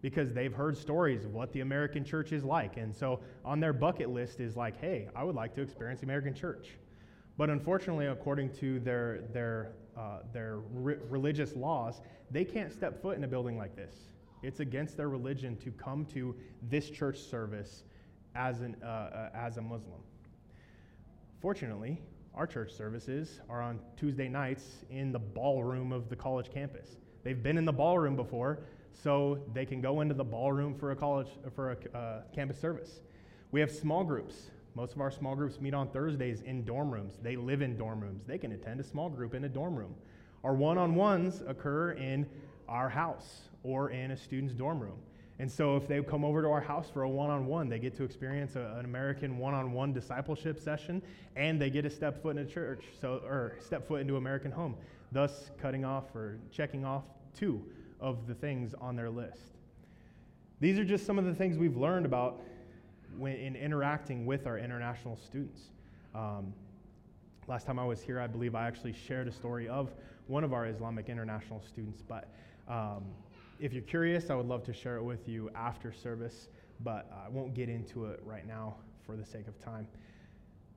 because 0.00 0.32
they've 0.32 0.52
heard 0.52 0.76
stories 0.76 1.24
of 1.24 1.34
what 1.34 1.52
the 1.52 1.60
American 1.60 2.04
church 2.04 2.32
is 2.32 2.44
like. 2.44 2.76
And 2.76 2.94
so 2.94 3.20
on 3.44 3.60
their 3.60 3.72
bucket 3.72 4.10
list 4.10 4.40
is 4.40 4.56
like, 4.56 4.80
hey, 4.80 5.08
I 5.14 5.24
would 5.24 5.34
like 5.34 5.54
to 5.54 5.62
experience 5.62 6.00
the 6.00 6.06
American 6.06 6.34
church. 6.34 6.78
But 7.36 7.50
unfortunately, 7.50 8.06
according 8.06 8.52
to 8.56 8.80
their, 8.80 9.22
their, 9.32 9.72
uh, 9.96 10.20
their 10.32 10.58
re- 10.72 10.96
religious 11.08 11.54
laws, 11.56 12.00
they 12.30 12.44
can't 12.44 12.72
step 12.72 13.00
foot 13.00 13.16
in 13.16 13.24
a 13.24 13.28
building 13.28 13.56
like 13.56 13.74
this. 13.76 13.94
It's 14.42 14.60
against 14.60 14.96
their 14.96 15.08
religion 15.08 15.56
to 15.58 15.70
come 15.72 16.04
to 16.06 16.34
this 16.62 16.90
church 16.90 17.18
service 17.18 17.82
as, 18.34 18.60
an, 18.60 18.76
uh, 18.82 18.86
uh, 18.86 19.30
as 19.34 19.56
a 19.56 19.62
Muslim. 19.62 20.00
Fortunately, 21.40 22.00
our 22.38 22.46
church 22.46 22.72
services 22.72 23.40
are 23.50 23.60
on 23.60 23.80
Tuesday 23.96 24.28
nights 24.28 24.84
in 24.90 25.10
the 25.10 25.18
ballroom 25.18 25.90
of 25.90 26.08
the 26.08 26.14
college 26.14 26.52
campus. 26.54 26.96
They've 27.24 27.42
been 27.42 27.58
in 27.58 27.64
the 27.64 27.72
ballroom 27.72 28.14
before, 28.14 28.60
so 28.92 29.40
they 29.52 29.66
can 29.66 29.80
go 29.80 30.02
into 30.02 30.14
the 30.14 30.24
ballroom 30.24 30.76
for 30.76 30.92
a 30.92 30.96
college 30.96 31.26
for 31.56 31.72
a 31.72 31.98
uh, 31.98 32.22
campus 32.32 32.60
service. 32.60 33.00
We 33.50 33.58
have 33.58 33.72
small 33.72 34.04
groups. 34.04 34.50
Most 34.76 34.94
of 34.94 35.00
our 35.00 35.10
small 35.10 35.34
groups 35.34 35.60
meet 35.60 35.74
on 35.74 35.88
Thursdays 35.88 36.42
in 36.42 36.64
dorm 36.64 36.92
rooms. 36.92 37.18
They 37.20 37.34
live 37.34 37.60
in 37.60 37.76
dorm 37.76 38.00
rooms. 38.00 38.22
They 38.24 38.38
can 38.38 38.52
attend 38.52 38.78
a 38.78 38.84
small 38.84 39.08
group 39.10 39.34
in 39.34 39.42
a 39.44 39.48
dorm 39.48 39.74
room. 39.74 39.96
Our 40.44 40.54
one-on-ones 40.54 41.42
occur 41.44 41.92
in 41.92 42.24
our 42.68 42.88
house 42.88 43.48
or 43.64 43.90
in 43.90 44.12
a 44.12 44.16
student's 44.16 44.54
dorm 44.54 44.78
room. 44.78 44.98
And 45.40 45.50
so, 45.50 45.76
if 45.76 45.86
they 45.86 46.02
come 46.02 46.24
over 46.24 46.42
to 46.42 46.48
our 46.48 46.60
house 46.60 46.90
for 46.92 47.02
a 47.02 47.08
one 47.08 47.30
on 47.30 47.46
one, 47.46 47.68
they 47.68 47.78
get 47.78 47.96
to 47.98 48.02
experience 48.02 48.56
a, 48.56 48.74
an 48.78 48.84
American 48.84 49.38
one 49.38 49.54
on 49.54 49.72
one 49.72 49.92
discipleship 49.92 50.58
session 50.58 51.00
and 51.36 51.60
they 51.60 51.70
get 51.70 51.82
to 51.82 51.90
step 51.90 52.20
foot 52.20 52.36
in 52.36 52.42
a 52.44 52.46
church, 52.46 52.84
so, 53.00 53.22
or 53.24 53.56
step 53.60 53.86
foot 53.86 54.00
into 54.00 54.16
American 54.16 54.50
home, 54.50 54.74
thus 55.12 55.50
cutting 55.60 55.84
off 55.84 56.14
or 56.16 56.38
checking 56.50 56.84
off 56.84 57.04
two 57.36 57.64
of 58.00 58.26
the 58.26 58.34
things 58.34 58.74
on 58.80 58.96
their 58.96 59.10
list. 59.10 59.52
These 60.60 60.76
are 60.76 60.84
just 60.84 61.06
some 61.06 61.20
of 61.20 61.24
the 61.24 61.34
things 61.34 61.56
we've 61.56 61.76
learned 61.76 62.04
about 62.04 62.40
when, 63.16 63.36
in 63.36 63.54
interacting 63.54 64.26
with 64.26 64.44
our 64.48 64.58
international 64.58 65.16
students. 65.16 65.62
Um, 66.16 66.52
last 67.46 67.64
time 67.64 67.78
I 67.78 67.84
was 67.84 68.02
here, 68.02 68.18
I 68.18 68.26
believe 68.26 68.56
I 68.56 68.66
actually 68.66 68.92
shared 68.92 69.28
a 69.28 69.32
story 69.32 69.68
of 69.68 69.94
one 70.26 70.42
of 70.42 70.52
our 70.52 70.66
Islamic 70.66 71.08
international 71.08 71.62
students, 71.62 72.02
but. 72.02 72.28
Um, 72.66 73.04
if 73.60 73.72
you're 73.72 73.82
curious, 73.82 74.30
I 74.30 74.34
would 74.34 74.46
love 74.46 74.64
to 74.64 74.72
share 74.72 74.96
it 74.96 75.02
with 75.02 75.28
you 75.28 75.50
after 75.54 75.92
service, 75.92 76.48
but 76.80 77.10
I 77.12 77.28
won't 77.28 77.54
get 77.54 77.68
into 77.68 78.06
it 78.06 78.20
right 78.24 78.46
now 78.46 78.76
for 79.04 79.16
the 79.16 79.24
sake 79.24 79.48
of 79.48 79.58
time. 79.58 79.86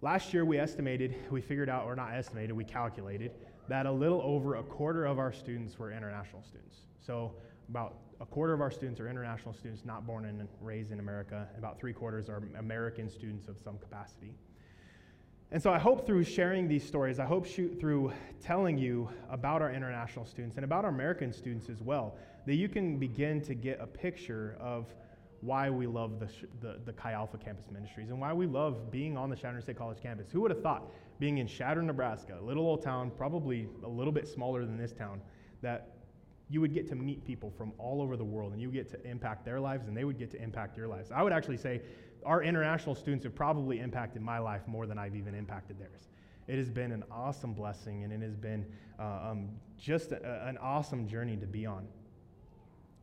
Last 0.02 0.34
year, 0.34 0.46
we 0.46 0.58
estimated, 0.58 1.15
we 1.30 1.41
figured 1.41 1.70
out, 1.70 1.86
or 1.86 1.96
not 1.96 2.13
estimated, 2.13 2.56
we 2.56 2.63
calculated 2.63 3.32
that 3.67 3.86
a 3.86 3.91
little 3.91 4.22
over 4.22 4.56
a 4.56 4.63
quarter 4.63 5.06
of 5.06 5.20
our 5.20 5.32
students 5.32 5.78
were 5.78 5.91
international 5.91 6.44
students. 6.44 6.78
So, 7.00 7.34
about 7.70 7.98
a 8.20 8.26
quarter 8.26 8.54
of 8.54 8.62
our 8.62 8.72
students 8.72 9.00
are 9.00 9.08
international 9.08 9.54
students 9.54 9.86
not 9.86 10.06
born 10.06 10.26
and 10.26 10.48
raised 10.60 10.91
in 10.91 11.00
America, 11.00 11.48
about 11.58 11.80
three 11.80 11.94
quarters 11.94 12.30
are 12.30 12.44
American 12.58 13.10
students 13.10 13.48
of 13.48 13.58
some 13.63 13.78
capacity. 13.78 14.34
And 15.54 15.62
so 15.62 15.72
I 15.72 15.80
hope 15.80 16.06
through 16.06 16.24
sharing 16.24 16.70
these 16.70 16.86
stories, 16.86 17.20
I 17.20 17.26
hope 17.26 17.46
through 17.46 18.14
telling 18.42 18.78
you 18.78 19.10
about 19.30 19.62
our 19.62 19.70
international 19.72 20.26
students 20.26 20.56
and 20.56 20.64
about 20.64 20.86
our 20.86 20.92
American 20.92 21.34
students 21.34 21.68
as 21.70 21.82
well, 21.82 22.16
that 22.46 22.56
you 22.56 22.70
can 22.70 22.98
begin 22.98 23.42
to 23.42 23.54
get 23.54 23.78
a 23.82 23.86
picture 23.86 24.56
of 24.62 24.94
why 25.42 25.70
we 25.70 25.88
love 25.88 26.20
the, 26.20 26.30
the, 26.62 26.80
the 26.86 26.94
Chi 26.94 27.12
Alpha 27.12 27.38
campus 27.38 27.66
ministries 27.70 28.12
and 28.12 28.22
why 28.22 28.32
we 28.32 28.46
love 28.46 28.92
being 28.92 29.18
on 29.18 29.30
the 29.30 29.36
Chadron 29.36 29.62
State 29.62 29.78
College 29.78 30.02
campus. 30.02 30.28
Who 30.32 30.40
would 30.42 30.52
have 30.52 30.62
thought, 30.62 30.90
being 31.20 31.40
in 31.40 31.48
Chadron, 31.48 31.88
Nebraska, 31.88 32.38
a 32.40 32.46
little 32.46 32.66
old 32.66 32.82
town, 32.82 33.12
probably 33.18 33.68
a 33.84 33.90
little 33.90 34.14
bit 34.14 34.30
smaller 34.30 34.66
than 34.66 34.78
this 34.78 34.94
town, 34.94 35.20
that 35.62 35.96
you 36.50 36.62
would 36.62 36.74
get 36.74 36.88
to 36.90 36.96
meet 36.96 37.26
people 37.26 37.52
from 37.58 37.74
all 37.78 38.02
over 38.02 38.16
the 38.16 38.24
world 38.24 38.54
and 38.54 38.62
you 38.62 38.72
get 38.72 38.90
to 38.92 39.06
impact 39.06 39.44
their 39.44 39.60
lives 39.60 39.88
and 39.88 39.98
they 39.98 40.04
would 40.04 40.18
get 40.18 40.32
to 40.32 40.42
impact 40.42 40.78
your 40.78 40.88
lives. 40.88 41.12
I 41.12 41.24
would 41.24 41.34
actually 41.34 41.58
say 41.58 41.82
our 42.26 42.44
international 42.44 42.96
students 42.96 43.24
have 43.24 43.36
probably 43.36 43.80
impacted 43.80 44.22
my 44.22 44.40
life 44.40 44.62
more 44.68 44.86
than 44.86 44.98
I've 44.98 45.16
even 45.16 45.36
impacted 45.36 45.80
theirs. 45.80 46.10
It 46.48 46.58
has 46.58 46.70
been 46.70 46.92
an 46.92 47.04
awesome 47.12 47.54
blessing 47.54 48.04
and 48.04 48.12
it 48.12 48.22
has 48.22 48.36
been 48.36 48.66
uh, 49.00 49.30
um, 49.32 49.50
just 49.80 50.12
a, 50.12 50.48
an 50.48 50.58
awesome 50.58 51.08
journey 51.08 51.38
to 51.38 51.46
be 51.46 51.66
on. 51.66 51.88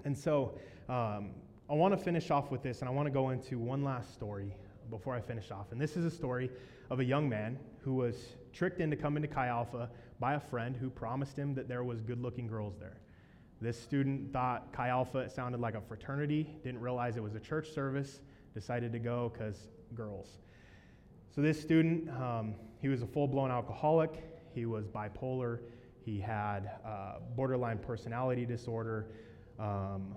And 0.05 0.17
so 0.17 0.59
um, 0.89 1.31
I 1.71 1.75
want 1.75 1.97
to 1.97 2.03
finish 2.03 2.31
off 2.31 2.51
with 2.51 2.63
this, 2.63 2.81
and 2.81 2.89
I 2.89 2.93
want 2.93 3.07
to 3.07 3.11
go 3.11 3.31
into 3.31 3.59
one 3.59 3.83
last 3.83 4.15
story 4.15 4.55
before 4.91 5.15
I 5.15 5.21
finish 5.21 5.51
off. 5.51 5.73
And 5.73 5.81
this 5.81 5.97
is 5.97 6.05
a 6.05 6.11
story 6.11 6.51
of 6.91 7.01
a 7.01 7.05
young 7.05 7.29
man 7.29 7.59
who 7.81 7.95
was 7.95 8.17
tricked 8.53 8.81
into 8.81 8.97
coming 8.97 9.23
to 9.23 9.29
Chi 9.29 9.49
Alpha 9.49 9.91
by 10.19 10.35
a 10.35 10.41
friend 10.41 10.77
who 10.77 10.89
promised 10.89 11.37
him 11.37 11.55
that 11.55 11.69
there 11.69 11.85
was 11.85 12.01
good-looking 12.01 12.47
girls 12.47 12.79
there. 12.79 12.99
This 13.61 13.79
student 13.79 14.33
thought 14.33 14.73
Chi 14.73 14.89
Alpha 14.89 15.29
sounded 15.29 15.61
like 15.61 15.75
a 15.75 15.81
fraternity, 15.81 16.57
didn't 16.65 16.81
realize 16.81 17.17
it 17.17 17.23
was 17.23 17.35
a 17.35 17.41
church 17.41 17.71
service, 17.71 18.21
decided 18.55 18.93
to 18.93 18.99
go 18.99 19.33
because 19.33 19.69
girls. 19.95 20.39
So 21.35 21.41
this 21.41 21.61
student, 21.61 22.09
um, 22.11 22.55
he 22.81 22.89
was 22.89 23.03
a 23.03 23.07
full-blown 23.07 23.51
alcoholic. 23.51 24.25
He 24.55 24.67
was 24.67 24.87
bipolar. 24.87 25.61
He 26.05 26.19
had 26.19 26.71
uh, 26.85 27.17
borderline 27.37 27.79
personality 27.79 28.47
disorder. 28.47 29.07
Um, 29.59 30.15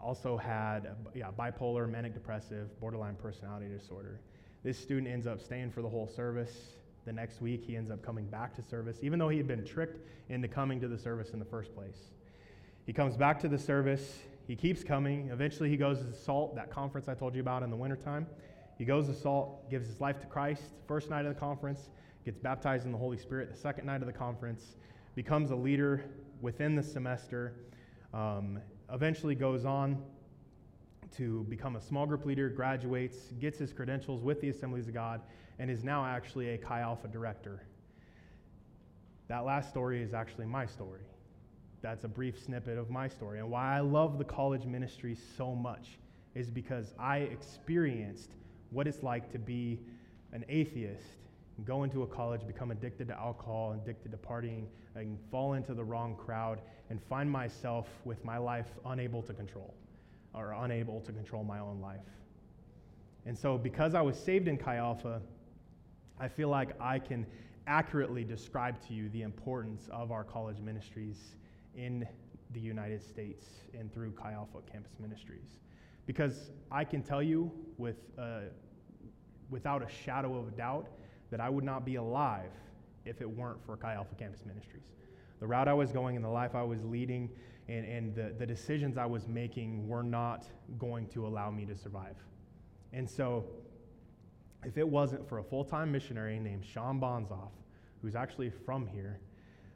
also 0.00 0.36
had 0.36 0.96
yeah, 1.14 1.30
bipolar, 1.38 1.88
manic 1.88 2.14
depressive, 2.14 2.78
borderline 2.80 3.14
personality 3.16 3.68
disorder. 3.68 4.20
This 4.62 4.78
student 4.78 5.08
ends 5.08 5.26
up 5.26 5.40
staying 5.40 5.70
for 5.70 5.82
the 5.82 5.88
whole 5.88 6.08
service. 6.08 6.52
The 7.06 7.12
next 7.12 7.40
week, 7.40 7.64
he 7.64 7.76
ends 7.76 7.90
up 7.90 8.02
coming 8.02 8.26
back 8.26 8.54
to 8.56 8.62
service, 8.62 8.98
even 9.02 9.18
though 9.18 9.28
he 9.28 9.38
had 9.38 9.46
been 9.46 9.64
tricked 9.64 10.06
into 10.28 10.48
coming 10.48 10.80
to 10.80 10.88
the 10.88 10.98
service 10.98 11.30
in 11.30 11.38
the 11.38 11.44
first 11.44 11.74
place. 11.74 11.96
He 12.84 12.92
comes 12.92 13.16
back 13.16 13.40
to 13.40 13.48
the 13.48 13.58
service. 13.58 14.18
He 14.46 14.56
keeps 14.56 14.82
coming. 14.82 15.28
Eventually, 15.32 15.68
he 15.68 15.76
goes 15.76 16.00
to 16.00 16.12
SALT, 16.12 16.54
that 16.56 16.70
conference 16.70 17.08
I 17.08 17.14
told 17.14 17.34
you 17.34 17.40
about 17.40 17.62
in 17.62 17.70
the 17.70 17.76
wintertime. 17.76 18.26
He 18.78 18.84
goes 18.84 19.06
to 19.06 19.14
SALT, 19.14 19.70
gives 19.70 19.86
his 19.86 20.00
life 20.00 20.20
to 20.20 20.26
Christ. 20.26 20.62
First 20.88 21.10
night 21.10 21.26
of 21.26 21.34
the 21.34 21.40
conference, 21.40 21.90
gets 22.24 22.38
baptized 22.38 22.86
in 22.86 22.92
the 22.92 22.98
Holy 22.98 23.16
Spirit. 23.16 23.50
The 23.50 23.56
second 23.56 23.86
night 23.86 24.00
of 24.00 24.06
the 24.06 24.12
conference, 24.12 24.76
becomes 25.14 25.50
a 25.50 25.56
leader 25.56 26.04
within 26.40 26.74
the 26.74 26.82
semester 26.82 27.54
um, 28.14 28.58
eventually 28.92 29.34
goes 29.34 29.64
on 29.64 30.02
to 31.16 31.44
become 31.48 31.76
a 31.76 31.80
small 31.80 32.06
group 32.06 32.24
leader, 32.24 32.48
graduates, 32.48 33.32
gets 33.40 33.58
his 33.58 33.72
credentials 33.72 34.22
with 34.22 34.40
the 34.40 34.48
Assemblies 34.48 34.88
of 34.88 34.94
God, 34.94 35.20
and 35.58 35.70
is 35.70 35.84
now 35.84 36.04
actually 36.04 36.50
a 36.50 36.58
Chi 36.58 36.80
Alpha 36.80 37.08
director. 37.08 37.62
that 39.28 39.44
last 39.44 39.68
story 39.68 40.02
is 40.02 40.12
actually 40.14 40.46
my 40.46 40.66
story. 40.66 41.02
That's 41.82 42.04
a 42.04 42.08
brief 42.08 42.38
snippet 42.38 42.76
of 42.76 42.90
my 42.90 43.08
story. 43.08 43.38
And 43.38 43.50
why 43.50 43.76
I 43.76 43.80
love 43.80 44.18
the 44.18 44.24
college 44.24 44.64
ministry 44.64 45.16
so 45.36 45.54
much 45.54 45.98
is 46.34 46.50
because 46.50 46.92
I 46.98 47.18
experienced 47.18 48.32
what 48.70 48.86
it's 48.86 49.02
like 49.02 49.32
to 49.32 49.38
be 49.38 49.80
an 50.32 50.44
atheist, 50.48 51.04
go 51.64 51.82
into 51.82 52.02
a 52.02 52.06
college, 52.06 52.46
become 52.46 52.70
addicted 52.70 53.08
to 53.08 53.18
alcohol, 53.18 53.72
addicted 53.82 54.12
to 54.12 54.18
partying, 54.18 54.66
and 54.94 55.18
fall 55.30 55.54
into 55.54 55.74
the 55.74 55.82
wrong 55.82 56.14
crowd, 56.16 56.60
and 56.90 57.02
find 57.02 57.30
myself 57.30 57.88
with 58.04 58.24
my 58.24 58.38
life 58.38 58.66
unable 58.86 59.22
to 59.22 59.32
control 59.32 59.74
or 60.34 60.52
unable 60.60 61.00
to 61.00 61.12
control 61.12 61.42
my 61.42 61.58
own 61.58 61.80
life. 61.80 62.00
And 63.26 63.36
so, 63.36 63.58
because 63.58 63.94
I 63.94 64.00
was 64.00 64.18
saved 64.18 64.48
in 64.48 64.56
Chi 64.56 64.76
Alpha, 64.76 65.20
I 66.18 66.28
feel 66.28 66.48
like 66.48 66.80
I 66.80 66.98
can 66.98 67.26
accurately 67.66 68.24
describe 68.24 68.80
to 68.86 68.94
you 68.94 69.08
the 69.10 69.22
importance 69.22 69.88
of 69.90 70.12
our 70.12 70.24
college 70.24 70.58
ministries 70.60 71.34
in 71.74 72.06
the 72.52 72.60
United 72.60 73.02
States 73.02 73.46
and 73.78 73.92
through 73.92 74.12
Chi 74.12 74.32
Alpha 74.32 74.58
Campus 74.70 74.92
Ministries. 74.98 75.58
Because 76.06 76.50
I 76.70 76.84
can 76.84 77.02
tell 77.02 77.22
you 77.22 77.52
with, 77.78 77.96
uh, 78.18 78.40
without 79.50 79.82
a 79.82 79.88
shadow 79.88 80.36
of 80.38 80.48
a 80.48 80.50
doubt 80.50 80.88
that 81.30 81.40
I 81.40 81.48
would 81.48 81.64
not 81.64 81.84
be 81.84 81.96
alive 81.96 82.50
if 83.04 83.20
it 83.20 83.28
weren't 83.28 83.64
for 83.64 83.76
Chi 83.76 83.94
Alpha 83.94 84.14
Campus 84.14 84.44
Ministries. 84.44 84.82
The 85.38 85.46
route 85.46 85.68
I 85.68 85.74
was 85.74 85.92
going 85.92 86.16
and 86.16 86.24
the 86.24 86.30
life 86.30 86.54
I 86.54 86.62
was 86.62 86.84
leading 86.84 87.30
and, 87.68 87.86
and 87.86 88.14
the, 88.14 88.34
the 88.36 88.46
decisions 88.46 88.98
I 88.98 89.06
was 89.06 89.28
making 89.28 89.86
were 89.86 90.02
not 90.02 90.46
going 90.78 91.06
to 91.08 91.26
allow 91.26 91.50
me 91.50 91.64
to 91.66 91.76
survive. 91.76 92.16
And 92.92 93.08
so, 93.08 93.44
if 94.64 94.76
it 94.76 94.86
wasn't 94.86 95.26
for 95.28 95.38
a 95.38 95.44
full 95.44 95.64
time 95.64 95.92
missionary 95.92 96.38
named 96.38 96.64
Sean 96.64 97.00
Bonzoff, 97.00 97.52
who's 98.02 98.16
actually 98.16 98.50
from 98.50 98.86
here, 98.86 99.20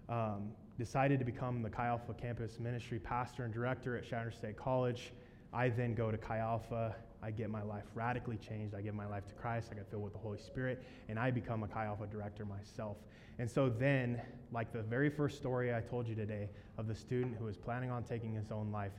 um, 0.09 0.51
decided 0.79 1.19
to 1.21 1.25
become 1.25 1.63
the 1.63 1.71
Chi 1.71 1.87
Alpha 1.87 2.15
campus 2.15 2.59
ministry 2.59 2.99
pastor 2.99 3.45
and 3.45 3.55
director 3.55 3.97
at 3.97 4.05
Chadron 4.05 4.35
State 4.35 4.57
College. 4.57 5.13
I 5.53 5.69
then 5.69 5.95
go 5.95 6.11
to 6.11 6.19
Chi 6.19 6.39
Alpha. 6.39 6.97
I 7.23 7.31
get 7.31 7.49
my 7.49 7.63
life 7.63 7.85
radically 7.95 8.37
changed. 8.37 8.75
I 8.75 8.83
give 8.83 8.95
my 8.95 9.07
life 9.07 9.27
to 9.29 9.35
Christ. 9.35 9.69
I 9.71 9.77
get 9.77 9.89
filled 9.89 10.03
with 10.03 10.13
the 10.13 10.19
Holy 10.19 10.39
Spirit, 10.39 10.83
and 11.09 11.19
I 11.19 11.31
become 11.31 11.63
a 11.63 11.69
Chi 11.69 11.85
Alpha 11.85 12.07
director 12.07 12.45
myself. 12.45 12.97
And 13.39 13.51
so 13.51 13.69
then, 13.69 14.21
like 14.53 14.73
the 14.73 14.83
very 14.83 15.11
first 15.11 15.37
story 15.37 15.75
I 15.75 15.81
told 15.81 16.07
you 16.09 16.15
today 16.15 16.49
of 16.77 16.87
the 16.87 16.95
student 16.95 17.37
who 17.39 17.45
was 17.45 17.57
planning 17.57 17.91
on 17.91 18.03
taking 18.03 18.35
his 18.35 18.51
own 18.51 18.71
life, 18.73 18.93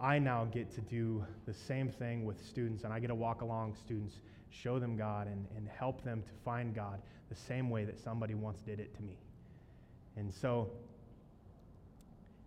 I 0.00 0.18
now 0.18 0.44
get 0.44 0.72
to 0.74 0.80
do 0.80 1.24
the 1.46 1.54
same 1.54 1.88
thing 1.88 2.24
with 2.24 2.44
students, 2.44 2.84
and 2.84 2.92
I 2.92 2.98
get 2.98 3.08
to 3.08 3.14
walk 3.14 3.40
along 3.40 3.74
students, 3.74 4.16
show 4.50 4.78
them 4.78 4.96
God, 4.96 5.26
and, 5.26 5.46
and 5.56 5.68
help 5.68 6.04
them 6.04 6.22
to 6.22 6.30
find 6.44 6.74
God 6.74 7.00
the 7.28 7.36
same 7.36 7.70
way 7.70 7.84
that 7.84 7.98
somebody 7.98 8.34
once 8.34 8.60
did 8.60 8.78
it 8.78 8.94
to 8.96 9.02
me. 9.02 9.16
And 10.16 10.32
so, 10.32 10.70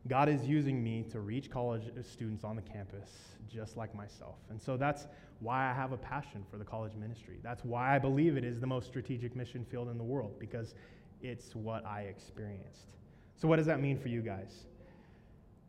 God 0.08 0.30
is 0.30 0.46
using 0.46 0.84
me 0.84 1.04
to 1.12 1.20
reach 1.20 1.50
college 1.50 1.84
students 2.04 2.44
on 2.44 2.56
the 2.56 2.62
campus 2.62 3.10
just 3.52 3.76
like 3.76 3.96
myself. 3.96 4.36
And 4.50 4.62
so 4.62 4.78
that's 4.78 5.08
why 5.40 5.70
I 5.70 5.74
have 5.74 5.92
a 5.92 5.98
passion 5.98 6.46
for 6.50 6.58
the 6.58 6.64
college 6.64 6.94
ministry. 6.96 7.38
That's 7.42 7.64
why 7.66 7.96
I 7.96 8.00
believe 8.00 8.38
it 8.38 8.44
is 8.44 8.60
the 8.60 8.68
most 8.68 8.88
strategic 8.88 9.36
mission 9.36 9.66
field 9.66 9.90
in 9.90 9.98
the 9.98 10.04
world, 10.04 10.38
because 10.40 10.76
it's 11.22 11.56
what 11.56 11.86
I 11.86 12.02
experienced. 12.02 12.94
So, 13.36 13.48
what 13.48 13.58
does 13.58 13.66
that 13.66 13.82
mean 13.82 13.98
for 13.98 14.10
you 14.10 14.22
guys? 14.22 14.66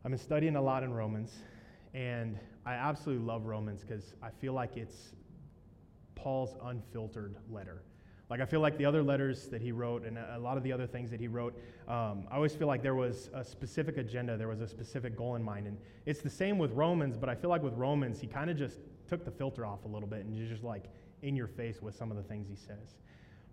I've 0.05 0.11
been 0.11 0.19
studying 0.19 0.57
a 0.57 0.63
lot 0.63 0.83
in 0.83 0.93
Romans, 0.93 1.33
and 1.95 2.39
I 2.65 2.75
absolutely 2.75 3.25
love 3.25 3.47
Romans 3.47 3.83
because 3.83 4.15
I 4.23 4.29
feel 4.41 4.53
like 4.53 4.77
it's 4.77 5.15
Paul's 6.15 6.55
unfiltered 6.63 7.37
letter. 7.51 7.83
Like, 8.29 8.41
I 8.41 8.45
feel 8.45 8.61
like 8.61 8.77
the 8.77 8.85
other 8.85 9.03
letters 9.03 9.47
that 9.49 9.63
he 9.63 9.71
wrote 9.71 10.05
and 10.05 10.19
a 10.19 10.39
lot 10.39 10.57
of 10.57 10.65
the 10.65 10.73
other 10.73 10.87
things 10.87 11.11
that 11.11 11.21
he 11.21 11.29
wrote, 11.29 11.55
um, 11.87 12.27
I 12.31 12.35
always 12.35 12.55
feel 12.55 12.67
like 12.67 12.83
there 12.83 12.97
was 12.97 13.31
a 13.33 13.45
specific 13.45 13.99
agenda, 13.99 14.37
there 14.37 14.49
was 14.49 14.61
a 14.61 14.67
specific 14.67 15.17
goal 15.17 15.37
in 15.37 15.43
mind. 15.43 15.69
And 15.69 15.79
it's 16.07 16.23
the 16.23 16.31
same 16.31 16.59
with 16.59 16.73
Romans, 16.73 17.17
but 17.17 17.29
I 17.29 17.37
feel 17.37 17.51
like 17.51 17.63
with 17.63 17.75
Romans, 17.75 18.21
he 18.21 18.27
kind 18.27 18.51
of 18.51 18.57
just 18.57 18.81
took 19.09 19.25
the 19.25 19.31
filter 19.31 19.65
off 19.65 19.85
a 19.85 19.89
little 19.89 20.09
bit 20.09 20.25
and 20.25 20.35
just 20.49 20.65
like 20.65 20.87
in 21.23 21.37
your 21.37 21.47
face 21.47 21.81
with 21.81 21.95
some 21.95 22.11
of 22.11 22.17
the 22.17 22.23
things 22.25 22.49
he 22.49 22.57
says. 22.57 22.97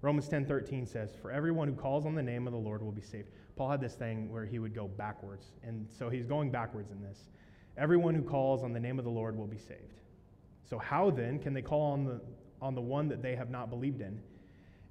Romans 0.02 0.28
10:13 0.28 0.86
says, 0.86 1.16
"For 1.16 1.32
everyone 1.32 1.70
who 1.70 1.76
calls 1.76 2.06
on 2.06 2.14
the 2.14 2.24
name 2.24 2.46
of 2.46 2.52
the 2.52 2.60
Lord 2.60 2.82
will 2.82 2.92
be 2.92 3.02
saved." 3.02 3.30
Paul 3.56 3.70
had 3.70 3.80
this 3.80 3.96
thing 3.96 4.30
where 4.30 4.46
he 4.46 4.60
would 4.60 4.74
go 4.74 4.88
backwards, 4.88 5.54
and 5.64 5.88
so 5.90 6.10
he's 6.10 6.26
going 6.26 6.52
backwards 6.52 6.92
in 6.92 7.02
this. 7.02 7.30
Everyone 7.78 8.14
who 8.14 8.22
calls 8.22 8.64
on 8.64 8.74
the 8.74 8.80
name 8.80 9.00
of 9.00 9.06
the 9.06 9.12
Lord 9.12 9.38
will 9.38 9.48
be 9.48 9.58
saved. 9.58 10.02
So 10.66 10.78
how 10.78 11.10
then 11.10 11.40
can 11.40 11.54
they 11.54 11.62
call 11.62 11.94
on 11.94 12.04
the 12.04 12.22
on 12.62 12.76
the 12.76 12.82
one 12.82 13.08
that 13.10 13.22
they 13.22 13.36
have 13.36 13.50
not 13.50 13.70
believed 13.70 14.02
in? 14.02 14.22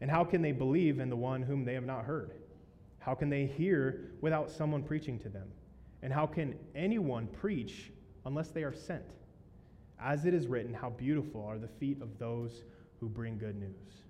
And 0.03 0.11
how 0.11 0.25
can 0.25 0.43
they 0.43 0.51
believe 0.51 0.99
in 0.99 1.09
the 1.09 1.17
one 1.17 1.43
whom 1.43 1.65
they 1.65 1.75
have 1.75 1.87
not 1.87 2.05
heard? 2.05 2.33
How 2.99 3.15
can 3.15 3.31
they 3.31 3.47
hear 3.47 4.11
without 4.21 4.51
someone 4.51 4.83
preaching 4.83 5.17
to 5.21 5.29
them? 5.29 5.47
And 6.03 6.13
how 6.13 6.27
can 6.27 6.57
anyone 6.75 7.29
preach 7.29 7.93
unless 8.27 8.49
they 8.49 8.65
are 8.65 8.73
sent? 8.73 9.05
As 10.01 10.27
it 10.27 10.35
is 10.35 10.49
written, 10.49 10.75
how 10.75 10.91
beautiful 10.91 11.47
are 11.47 11.57
the 11.57 11.69
feet 11.69 12.03
of 12.03 12.19
those 12.19 12.65
who 12.99 13.09
bring 13.09 13.39
good 13.39 13.55
news. 13.55 14.03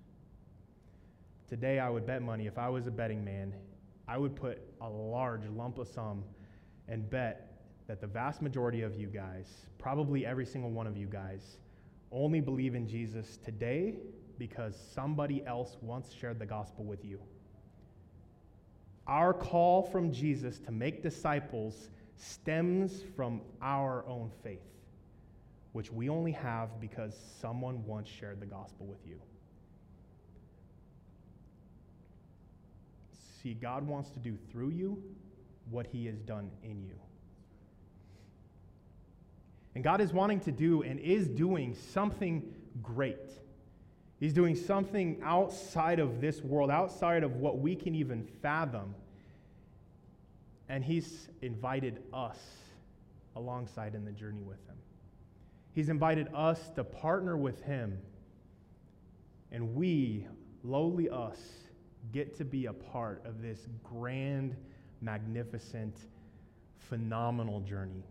Today, 1.47 1.77
I 1.77 1.91
would 1.91 2.07
bet 2.07 2.23
money, 2.23 2.47
if 2.47 2.57
I 2.57 2.69
was 2.69 2.87
a 2.87 2.91
betting 2.91 3.23
man, 3.23 3.53
I 4.07 4.17
would 4.17 4.35
put 4.35 4.63
a 4.81 4.89
large 4.89 5.45
lump 5.45 5.77
of 5.77 5.87
sum 5.87 6.23
and 6.87 7.07
bet 7.07 7.51
that 7.85 8.01
the 8.01 8.07
vast 8.07 8.41
majority 8.41 8.81
of 8.81 8.95
you 8.95 9.09
guys, 9.09 9.67
probably 9.77 10.25
every 10.25 10.47
single 10.47 10.71
one 10.71 10.87
of 10.87 10.97
you 10.97 11.05
guys, 11.05 11.57
only 12.11 12.41
believe 12.41 12.73
in 12.73 12.87
Jesus 12.87 13.37
today 13.45 13.93
because 14.37 14.75
somebody 14.93 15.45
else 15.45 15.77
once 15.81 16.13
shared 16.13 16.39
the 16.39 16.45
gospel 16.45 16.83
with 16.83 17.03
you. 17.05 17.19
Our 19.07 19.33
call 19.33 19.83
from 19.83 20.11
Jesus 20.11 20.59
to 20.59 20.71
make 20.71 21.03
disciples 21.03 21.89
stems 22.15 23.03
from 23.15 23.41
our 23.61 24.05
own 24.07 24.31
faith, 24.43 24.61
which 25.73 25.91
we 25.91 26.09
only 26.09 26.31
have 26.31 26.79
because 26.79 27.15
someone 27.41 27.85
once 27.85 28.07
shared 28.07 28.39
the 28.39 28.45
gospel 28.45 28.85
with 28.85 29.05
you. 29.05 29.19
See, 33.41 33.53
God 33.53 33.85
wants 33.85 34.09
to 34.11 34.19
do 34.19 34.37
through 34.51 34.69
you 34.69 35.03
what 35.69 35.85
he 35.87 36.05
has 36.05 36.21
done 36.21 36.49
in 36.63 36.81
you. 36.83 36.95
And 39.75 39.83
God 39.83 40.01
is 40.01 40.13
wanting 40.13 40.39
to 40.41 40.51
do 40.51 40.83
and 40.83 40.99
is 40.99 41.27
doing 41.27 41.73
something 41.73 42.43
great. 42.81 43.31
He's 44.23 44.31
doing 44.31 44.55
something 44.55 45.19
outside 45.21 45.99
of 45.99 46.21
this 46.21 46.41
world, 46.41 46.71
outside 46.71 47.23
of 47.23 47.35
what 47.35 47.59
we 47.59 47.75
can 47.75 47.93
even 47.93 48.23
fathom. 48.41 48.95
And 50.69 50.81
He's 50.81 51.27
invited 51.41 52.01
us 52.13 52.39
alongside 53.35 53.95
in 53.95 54.05
the 54.05 54.13
journey 54.13 54.41
with 54.41 54.65
Him. 54.65 54.77
He's 55.73 55.89
invited 55.89 56.29
us 56.33 56.69
to 56.75 56.85
partner 56.85 57.35
with 57.35 57.63
Him. 57.63 57.99
And 59.51 59.75
we, 59.75 60.25
lowly 60.63 61.09
us, 61.09 61.41
get 62.13 62.33
to 62.37 62.45
be 62.45 62.67
a 62.67 62.73
part 62.73 63.25
of 63.25 63.41
this 63.41 63.67
grand, 63.83 64.55
magnificent, 65.01 65.97
phenomenal 66.77 67.59
journey. 67.59 68.05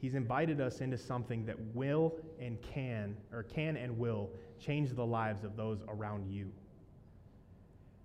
He's 0.00 0.14
invited 0.14 0.60
us 0.60 0.80
into 0.80 0.96
something 0.96 1.44
that 1.44 1.56
will 1.74 2.14
and 2.40 2.60
can, 2.62 3.16
or 3.32 3.42
can 3.42 3.76
and 3.76 3.98
will, 3.98 4.30
change 4.58 4.94
the 4.94 5.04
lives 5.04 5.44
of 5.44 5.56
those 5.56 5.80
around 5.88 6.26
you. 6.26 6.50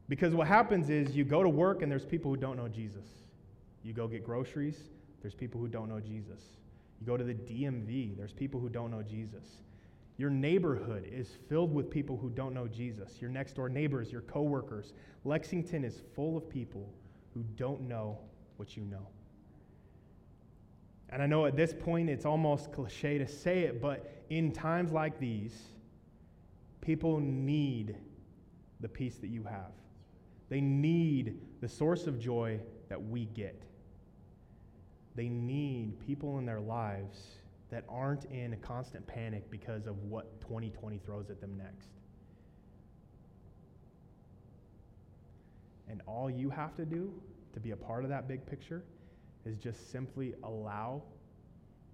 Because 0.10 0.36
what 0.36 0.48
happens 0.48 0.90
is 0.90 1.16
you 1.16 1.24
go 1.24 1.42
to 1.42 1.50
work 1.50 1.82
and 1.82 1.92
there's 1.92 2.06
people 2.06 2.30
who 2.30 2.38
don't 2.38 2.58
know 2.58 2.68
Jesus. 2.68 3.06
You 3.82 3.94
go 3.94 4.08
get 4.08 4.26
groceries, 4.26 4.78
there's 5.22 5.34
people 5.34 5.60
who 5.60 5.68
don't 5.68 5.88
know 5.88 6.00
Jesus. 6.00 6.42
You 7.00 7.08
go 7.08 7.18
to 7.18 7.24
the 7.24 7.34
DMV, 7.34 8.18
there's 8.18 8.34
people 8.34 8.60
who 8.60 8.70
don't 8.70 8.92
know 8.92 9.02
Jesus. 9.02 9.46
Your 10.18 10.30
neighborhood 10.30 11.10
is 11.12 11.30
filled 11.50 11.74
with 11.74 11.90
people 11.90 12.18
who 12.18 12.30
don't 12.30 12.54
know 12.54 12.68
Jesus. 12.68 13.22
Your 13.22 13.30
next 13.30 13.54
door 13.54 13.70
neighbors, 13.70 14.12
your 14.12 14.22
coworkers. 14.22 14.94
Lexington 15.24 15.84
is 15.84 16.02
full 16.14 16.38
of 16.38 16.50
people 16.50 16.94
who 17.34 17.44
don't 17.58 17.82
know 17.82 18.20
what 18.58 18.78
you 18.78 18.84
know. 18.84 19.08
And 21.10 21.22
I 21.22 21.28
know 21.28 21.46
at 21.46 21.56
this 21.56 21.74
point 21.74 22.10
it's 22.10 22.26
almost 22.26 22.72
cliche 22.72 23.18
to 23.18 23.28
say 23.28 23.60
it, 23.62 23.82
but 23.82 24.12
in 24.30 24.52
times 24.52 24.92
like 24.92 25.20
these, 25.20 25.56
people 26.82 27.20
need 27.20 27.96
the 28.80 28.90
peace 28.90 29.18
that 29.18 29.28
you 29.28 29.44
have. 29.44 29.72
They 30.50 30.62
need 30.62 31.40
the 31.62 31.68
source 31.68 32.08
of 32.08 32.20
joy 32.20 32.60
that 32.90 33.02
we 33.02 33.26
get. 33.26 33.62
They 35.16 35.30
need 35.30 36.00
people 36.06 36.38
in 36.40 36.46
their 36.46 36.60
lives 36.60 37.20
that 37.72 37.84
aren't 37.90 38.26
in 38.26 38.54
a 38.54 38.58
constant 38.58 39.08
panic 39.08 39.50
because 39.50 39.88
of 39.88 39.98
what 40.04 40.40
2020 40.42 41.00
throws 41.00 41.30
at 41.30 41.42
them 41.42 41.58
next. 41.58 41.88
And 45.88 46.02
all 46.06 46.30
you 46.30 46.50
have 46.50 46.76
to 46.76 46.86
do 46.86 47.14
to 47.54 47.60
be 47.60 47.72
a 47.72 47.76
part 47.76 48.04
of 48.04 48.10
that 48.10 48.28
big 48.28 48.46
picture 48.46 48.84
is 49.46 49.58
just 49.58 49.92
simply 49.92 50.34
allow 50.44 51.02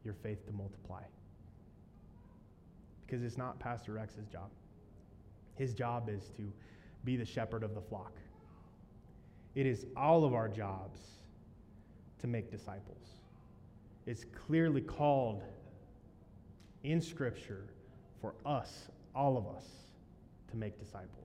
your 0.04 0.14
faith 0.14 0.46
to 0.46 0.52
multiply. 0.52 1.02
Because 3.06 3.24
it's 3.24 3.38
not 3.38 3.60
Pastor 3.60 3.94
Rex's 3.94 4.28
job. 4.28 4.50
His 5.56 5.74
job 5.74 6.10
is 6.10 6.30
to 6.38 6.52
be 7.04 7.18
the 7.18 7.26
shepherd 7.26 7.64
of 7.64 7.76
the 7.76 7.82
flock. 7.82 8.14
It 9.54 9.66
is 9.66 9.86
all 9.98 10.24
of 10.24 10.34
our 10.34 10.48
jobs 10.48 11.00
to 12.20 12.28
make 12.28 12.50
disciples. 12.50 13.08
It's 14.06 14.26
clearly 14.48 14.82
called 14.82 15.44
in 16.84 17.02
Scripture 17.02 17.66
for 18.22 18.34
us, 18.46 18.88
all 19.14 19.38
of 19.38 19.48
us, 19.48 19.66
to 20.50 20.58
make 20.58 20.80
disciples. 20.80 21.20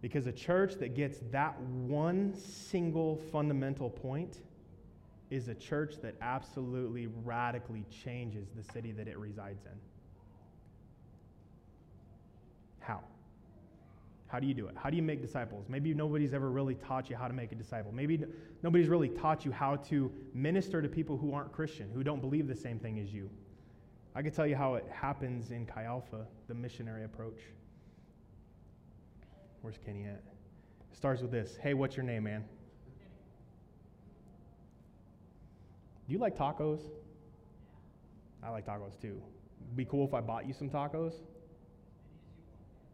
Because 0.00 0.26
a 0.26 0.32
church 0.32 0.74
that 0.76 0.94
gets 0.94 1.18
that 1.32 1.58
one 1.60 2.34
single 2.34 3.16
fundamental 3.16 3.90
point 3.90 4.38
is 5.30 5.48
a 5.48 5.54
church 5.54 5.96
that 6.02 6.14
absolutely 6.20 7.08
radically 7.24 7.84
changes 8.04 8.48
the 8.54 8.62
city 8.72 8.92
that 8.92 9.08
it 9.08 9.18
resides 9.18 9.64
in. 9.66 9.72
How? 12.80 13.00
How 14.28 14.38
do 14.38 14.46
you 14.46 14.54
do 14.54 14.68
it? 14.68 14.76
How 14.76 14.88
do 14.88 14.96
you 14.96 15.02
make 15.02 15.20
disciples? 15.20 15.66
Maybe 15.68 15.92
nobody's 15.94 16.32
ever 16.32 16.50
really 16.50 16.74
taught 16.74 17.10
you 17.10 17.16
how 17.16 17.28
to 17.28 17.34
make 17.34 17.50
a 17.52 17.54
disciple. 17.54 17.92
Maybe 17.92 18.24
nobody's 18.62 18.88
really 18.88 19.08
taught 19.08 19.44
you 19.44 19.52
how 19.52 19.76
to 19.76 20.10
minister 20.32 20.80
to 20.80 20.88
people 20.88 21.16
who 21.16 21.34
aren't 21.34 21.52
Christian, 21.52 21.90
who 21.92 22.04
don't 22.04 22.20
believe 22.20 22.46
the 22.46 22.56
same 22.56 22.78
thing 22.78 22.98
as 23.00 23.12
you. 23.12 23.28
I 24.14 24.22
can 24.22 24.32
tell 24.32 24.46
you 24.46 24.56
how 24.56 24.74
it 24.74 24.86
happens 24.90 25.50
in 25.50 25.66
Chi 25.66 25.84
Alpha, 25.84 26.26
the 26.46 26.54
missionary 26.54 27.04
approach. 27.04 27.40
Where's 29.62 29.78
Kenny 29.84 30.04
at? 30.04 30.22
It 30.90 30.96
starts 30.96 31.22
with 31.22 31.30
this 31.30 31.56
Hey, 31.60 31.74
what's 31.74 31.96
your 31.96 32.04
name, 32.04 32.24
man? 32.24 32.44
Do 36.06 36.12
you 36.12 36.18
like 36.18 36.36
tacos? 36.36 36.80
I 38.42 38.50
like 38.50 38.66
tacos 38.66 39.00
too. 39.00 39.20
Be 39.76 39.84
cool 39.84 40.06
if 40.06 40.14
I 40.14 40.20
bought 40.20 40.46
you 40.46 40.54
some 40.54 40.70
tacos? 40.70 41.14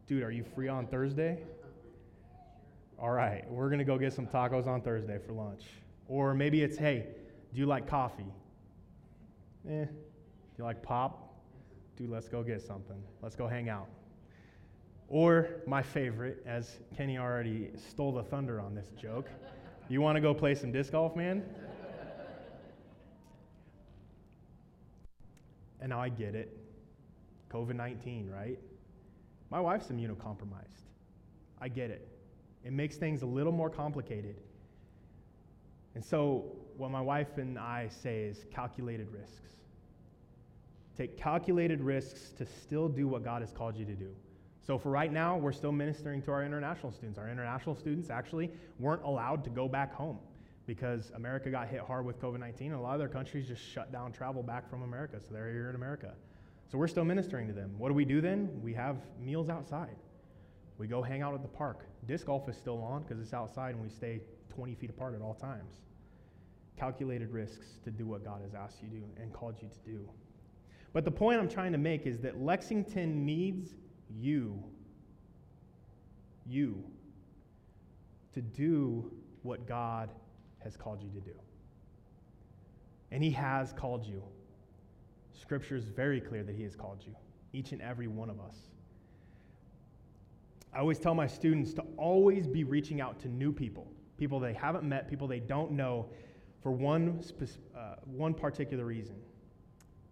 Dude, 0.07 0.23
are 0.23 0.31
you 0.31 0.43
free 0.43 0.69
on 0.69 0.87
Thursday? 0.87 1.39
All 2.99 3.11
right, 3.11 3.49
we're 3.51 3.69
going 3.69 3.79
to 3.79 3.85
go 3.85 3.99
get 3.99 4.13
some 4.13 4.27
tacos 4.27 4.67
on 4.67 4.81
Thursday 4.81 5.19
for 5.25 5.33
lunch. 5.33 5.63
Or 6.09 6.35
maybe 6.35 6.63
it's, 6.63 6.77
hey, 6.77 7.07
do 7.53 7.61
you 7.61 7.67
like 7.67 7.89
coffee? 7.89 8.33
Eh. 9.69 9.85
Do 9.85 10.59
you 10.59 10.65
like 10.65 10.83
pop? 10.83 11.35
Dude, 11.97 12.11
let's 12.11 12.29
go 12.29 12.43
get 12.43 12.61
something. 12.61 13.03
Let's 13.23 13.37
go 13.37 13.47
hang 13.47 13.69
out. 13.69 13.89
Or 15.09 15.49
my 15.67 15.83
favorite, 15.83 16.43
as 16.47 16.79
Kenny 16.97 17.19
already 17.19 17.71
stole 17.77 18.13
the 18.13 18.23
thunder 18.23 18.61
on 18.61 18.75
this 18.75 18.89
joke, 19.01 19.29
you 19.89 20.01
want 20.01 20.17
to 20.17 20.21
go 20.21 20.33
play 20.33 20.55
some 20.55 20.73
disc 20.73 20.93
golf, 20.93 21.15
man? 21.15 21.45
and 25.81 25.91
now 25.91 26.01
I 26.01 26.09
get 26.09 26.35
it. 26.35 26.57
COVID 27.51 27.77
19, 27.77 28.31
right? 28.31 28.59
My 29.51 29.61
wife's 29.61 29.89
immunocompromised. 29.89 30.89
I 31.61 31.69
get 31.69 31.91
it. 31.91 32.09
It 32.65 32.73
makes 32.73 32.97
things 32.97 33.23
a 33.23 33.27
little 33.27 33.53
more 33.53 33.69
complicated. 33.69 34.37
And 35.95 36.03
so, 36.03 36.57
what 36.77 36.91
my 36.91 37.01
wife 37.01 37.37
and 37.37 37.59
I 37.59 37.89
say 37.89 38.23
is 38.25 38.47
calculated 38.51 39.13
risks. 39.13 39.51
Take 40.97 41.17
calculated 41.17 41.81
risks 41.81 42.31
to 42.39 42.47
still 42.47 42.89
do 42.89 43.07
what 43.07 43.23
God 43.23 43.43
has 43.43 43.53
called 43.53 43.77
you 43.77 43.85
to 43.85 43.95
do. 43.95 44.15
So, 44.67 44.79
for 44.79 44.91
right 44.91 45.13
now, 45.13 45.37
we're 45.37 45.53
still 45.53 45.73
ministering 45.73 46.23
to 46.23 46.33
our 46.33 46.43
international 46.43 46.91
students. 46.91 47.19
Our 47.19 47.29
international 47.29 47.77
students 47.77 48.09
actually 48.09 48.51
weren't 48.79 49.03
allowed 49.03 49.45
to 49.45 49.51
go 49.51 49.69
back 49.69 49.93
home 49.93 50.19
because 50.67 51.13
America 51.15 51.51
got 51.51 51.69
hit 51.69 51.81
hard 51.81 52.07
with 52.07 52.19
COVID 52.21 52.41
19, 52.41 52.73
and 52.73 52.77
a 52.77 52.83
lot 52.83 52.95
of 52.95 52.99
their 52.99 53.09
countries 53.09 53.47
just 53.47 53.63
shut 53.63 53.93
down 53.93 54.11
travel 54.11 54.43
back 54.43 54.69
from 54.71 54.83
America. 54.83 55.19
So, 55.21 55.35
they're 55.35 55.53
here 55.53 55.69
in 55.69 55.77
America. 55.77 56.15
So 56.75 56.79
we're 56.79 56.89
still 56.89 57.05
ministering 57.05 57.47
to 57.47 57.53
them. 57.53 57.75
What 57.79 57.89
do 57.89 57.95
we 57.95 58.05
do 58.05 58.21
then? 58.21 58.51
We 58.63 58.73
have 58.75 58.97
meals 59.21 59.49
outside. 59.49 59.97
We 60.79 60.89
go 60.89 61.03
hang 61.03 61.23
out 61.23 61.35
at 61.35 61.43
the 61.43 61.49
park. 61.49 61.87
Disc 62.07 62.27
golf 62.27 62.49
is 62.49 62.57
still 62.57 62.83
on 62.83 63.03
because 63.03 63.21
it's 63.21 63.33
outside 63.33 63.75
and 63.75 63.83
we 63.83 63.89
stay 63.89 64.21
20 64.55 64.75
feet 64.75 64.91
apart 64.91 65.15
at 65.15 65.21
all 65.21 65.35
times. 65.35 65.83
Calculated 66.77 67.31
risks 67.31 67.79
to 67.85 67.91
do 67.91 68.07
what 68.07 68.25
God 68.25 68.41
has 68.43 68.55
asked 68.55 68.83
you 68.83 68.89
to 68.89 68.97
do 68.97 69.05
and 69.21 69.33
called 69.33 69.55
you 69.63 69.69
to 69.69 69.91
do. 69.91 70.09
But 70.93 71.05
the 71.05 71.11
point 71.11 71.39
I'm 71.39 71.49
trying 71.49 71.73
to 71.73 71.79
make 71.79 72.07
is 72.07 72.19
that 72.21 72.41
Lexington 72.41 73.25
needs 73.25 73.75
you, 74.11 74.63
you, 76.47 76.83
to 78.33 78.43
do 78.43 79.11
what 79.43 79.67
God 79.67 80.11
has 80.59 80.77
called 80.77 81.03
you 81.03 81.11
to 81.11 81.21
do. 81.21 81.35
And 83.11 83.23
He 83.23 83.31
has 83.31 83.73
called 83.73 84.05
you. 84.05 84.23
Scripture 85.33 85.77
is 85.77 85.85
very 85.85 86.21
clear 86.21 86.43
that 86.43 86.55
He 86.55 86.63
has 86.63 86.75
called 86.75 87.03
you, 87.07 87.15
each 87.53 87.73
and 87.73 87.81
every 87.83 88.09
one 88.09 88.31
of 88.31 88.41
us. 88.41 88.57
I 90.75 90.81
always 90.81 90.99
tell 90.99 91.15
my 91.15 91.27
students 91.27 91.73
to 91.75 91.83
always 91.97 92.49
be 92.49 92.65
reaching 92.65 93.01
out 93.01 93.21
to 93.21 93.29
new 93.29 93.53
people, 93.53 93.87
people 94.19 94.41
they 94.41 94.53
haven't 94.53 94.85
met, 94.85 95.09
people 95.09 95.29
they 95.29 95.39
don't 95.39 95.71
know, 95.71 96.07
for 96.63 96.73
one, 96.73 97.23
uh, 97.77 97.97
one 98.05 98.35
particular 98.35 98.85
reason. 98.85 99.15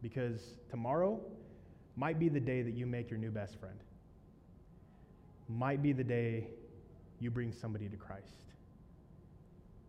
Because 0.03 0.59
tomorrow 0.71 1.21
might 1.97 2.19
be 2.19 2.29
the 2.29 2.41
day 2.41 2.63
that 2.63 2.75
you 2.75 2.87
make 2.87 3.11
your 3.11 3.19
new 3.19 3.31
best 3.31 3.59
friend, 3.59 3.79
might 5.49 5.83
be 5.83 5.93
the 5.93 6.05
day 6.05 6.47
you 7.21 7.31
bring 7.31 7.53
somebody 7.53 7.89
to 7.89 7.97
Christ, 7.97 8.47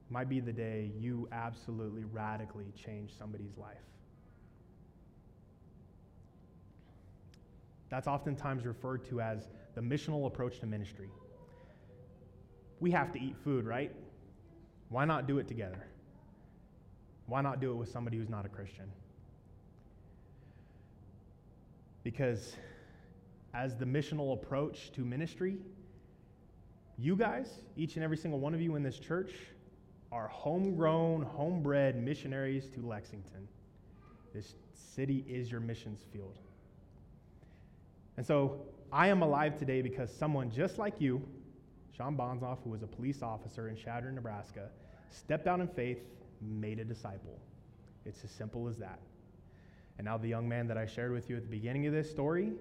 might 0.09 0.29
be 0.29 0.39
the 0.39 0.53
day 0.53 0.91
you 0.99 1.27
absolutely 1.31 2.03
radically 2.03 2.71
change 2.75 3.11
somebody's 3.17 3.57
life. 3.57 3.77
That's 7.89 8.07
oftentimes 8.07 8.65
referred 8.65 9.05
to 9.09 9.21
as 9.21 9.49
the 9.75 9.81
missional 9.81 10.25
approach 10.25 10.59
to 10.61 10.65
ministry. 10.65 11.09
We 12.79 12.91
have 12.91 13.11
to 13.11 13.21
eat 13.21 13.35
food, 13.43 13.65
right? 13.65 13.91
Why 14.89 15.05
not 15.05 15.27
do 15.27 15.37
it 15.37 15.47
together? 15.47 15.85
Why 17.27 17.41
not 17.41 17.61
do 17.61 17.71
it 17.71 17.75
with 17.75 17.89
somebody 17.89 18.17
who's 18.17 18.29
not 18.29 18.45
a 18.45 18.49
Christian? 18.49 18.91
Because 22.03 22.55
as 23.53 23.75
the 23.75 23.85
missional 23.85 24.33
approach 24.33 24.91
to 24.93 25.01
ministry, 25.01 25.57
you 26.97 27.15
guys, 27.15 27.49
each 27.75 27.95
and 27.95 28.03
every 28.03 28.17
single 28.17 28.39
one 28.39 28.53
of 28.53 28.61
you 28.61 28.75
in 28.75 28.83
this 28.83 28.99
church, 28.99 29.31
are 30.11 30.27
homegrown, 30.27 31.23
homebred 31.23 31.95
missionaries 31.95 32.67
to 32.67 32.81
Lexington. 32.81 33.47
This 34.33 34.53
city 34.73 35.25
is 35.27 35.51
your 35.51 35.59
missions 35.59 36.01
field. 36.11 36.37
And 38.17 38.25
so 38.25 38.61
I 38.91 39.07
am 39.07 39.23
alive 39.23 39.57
today 39.57 39.81
because 39.81 40.15
someone 40.15 40.51
just 40.51 40.77
like 40.77 41.01
you, 41.01 41.21
Sean 41.97 42.15
Bonzoff, 42.15 42.57
who 42.63 42.69
was 42.69 42.83
a 42.83 42.87
police 42.87 43.23
officer 43.23 43.69
in 43.69 43.75
Chadron, 43.75 44.15
Nebraska, 44.15 44.69
stepped 45.09 45.47
out 45.47 45.59
in 45.59 45.67
faith, 45.67 45.99
made 46.41 46.79
a 46.79 46.85
disciple. 46.85 47.39
It's 48.05 48.23
as 48.23 48.29
simple 48.31 48.67
as 48.67 48.77
that. 48.77 48.99
And 49.97 50.05
now 50.05 50.17
the 50.17 50.27
young 50.27 50.47
man 50.47 50.67
that 50.67 50.77
I 50.77 50.85
shared 50.85 51.11
with 51.11 51.29
you 51.29 51.37
at 51.37 51.43
the 51.43 51.49
beginning 51.49 51.85
of 51.87 51.93
this 51.93 52.09
story 52.09 52.53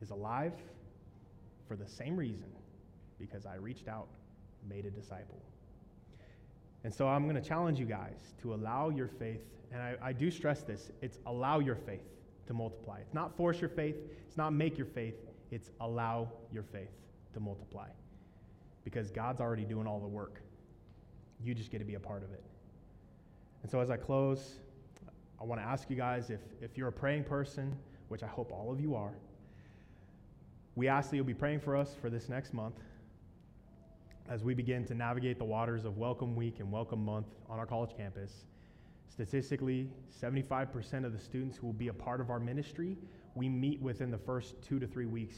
is 0.00 0.10
alive 0.10 0.52
for 1.68 1.76
the 1.76 1.88
same 1.88 2.16
reason 2.16 2.46
because 3.18 3.46
I 3.46 3.56
reached 3.56 3.88
out, 3.88 4.08
made 4.68 4.86
a 4.86 4.90
disciple. 4.90 5.40
And 6.84 6.92
so 6.92 7.08
I'm 7.08 7.24
going 7.24 7.40
to 7.40 7.46
challenge 7.46 7.78
you 7.78 7.86
guys 7.86 8.34
to 8.42 8.54
allow 8.54 8.90
your 8.90 9.08
faith, 9.08 9.40
and 9.72 9.80
I, 9.80 9.96
I 10.02 10.12
do 10.12 10.30
stress 10.30 10.62
this 10.62 10.90
it's 11.00 11.18
allow 11.26 11.58
your 11.58 11.76
faith 11.76 12.04
to 12.46 12.54
multiply. 12.54 12.98
It's 13.00 13.14
not 13.14 13.34
force 13.36 13.60
your 13.60 13.70
faith, 13.70 13.96
it's 14.26 14.36
not 14.36 14.52
make 14.52 14.76
your 14.76 14.86
faith, 14.86 15.14
it's 15.50 15.70
allow 15.80 16.28
your 16.52 16.62
faith 16.62 16.90
to 17.32 17.40
multiply. 17.40 17.88
Because 18.84 19.10
God's 19.10 19.40
already 19.40 19.64
doing 19.64 19.86
all 19.86 20.00
the 20.00 20.06
work. 20.06 20.42
You 21.42 21.54
just 21.54 21.70
get 21.70 21.78
to 21.78 21.84
be 21.84 21.94
a 21.94 22.00
part 22.00 22.22
of 22.22 22.32
it. 22.32 22.42
And 23.62 23.70
so 23.70 23.80
as 23.80 23.90
I 23.90 23.96
close, 23.96 24.58
I 25.44 25.46
want 25.46 25.60
to 25.60 25.66
ask 25.66 25.90
you 25.90 25.96
guys 25.96 26.30
if, 26.30 26.40
if 26.62 26.78
you're 26.78 26.88
a 26.88 26.92
praying 26.92 27.24
person, 27.24 27.76
which 28.08 28.22
I 28.22 28.26
hope 28.26 28.50
all 28.50 28.72
of 28.72 28.80
you 28.80 28.94
are, 28.94 29.12
we 30.74 30.88
ask 30.88 31.10
that 31.10 31.16
you'll 31.16 31.26
be 31.26 31.34
praying 31.34 31.60
for 31.60 31.76
us 31.76 31.94
for 32.00 32.08
this 32.08 32.30
next 32.30 32.54
month 32.54 32.76
as 34.26 34.42
we 34.42 34.54
begin 34.54 34.86
to 34.86 34.94
navigate 34.94 35.36
the 35.36 35.44
waters 35.44 35.84
of 35.84 35.98
Welcome 35.98 36.34
Week 36.34 36.60
and 36.60 36.72
Welcome 36.72 37.04
Month 37.04 37.26
on 37.50 37.58
our 37.58 37.66
college 37.66 37.94
campus. 37.94 38.46
Statistically, 39.10 39.90
75% 40.18 41.04
of 41.04 41.12
the 41.12 41.18
students 41.18 41.58
who 41.58 41.66
will 41.66 41.74
be 41.74 41.88
a 41.88 41.92
part 41.92 42.22
of 42.22 42.30
our 42.30 42.40
ministry, 42.40 42.96
we 43.34 43.46
meet 43.46 43.82
within 43.82 44.10
the 44.10 44.16
first 44.16 44.62
two 44.62 44.78
to 44.78 44.86
three 44.86 45.04
weeks, 45.04 45.36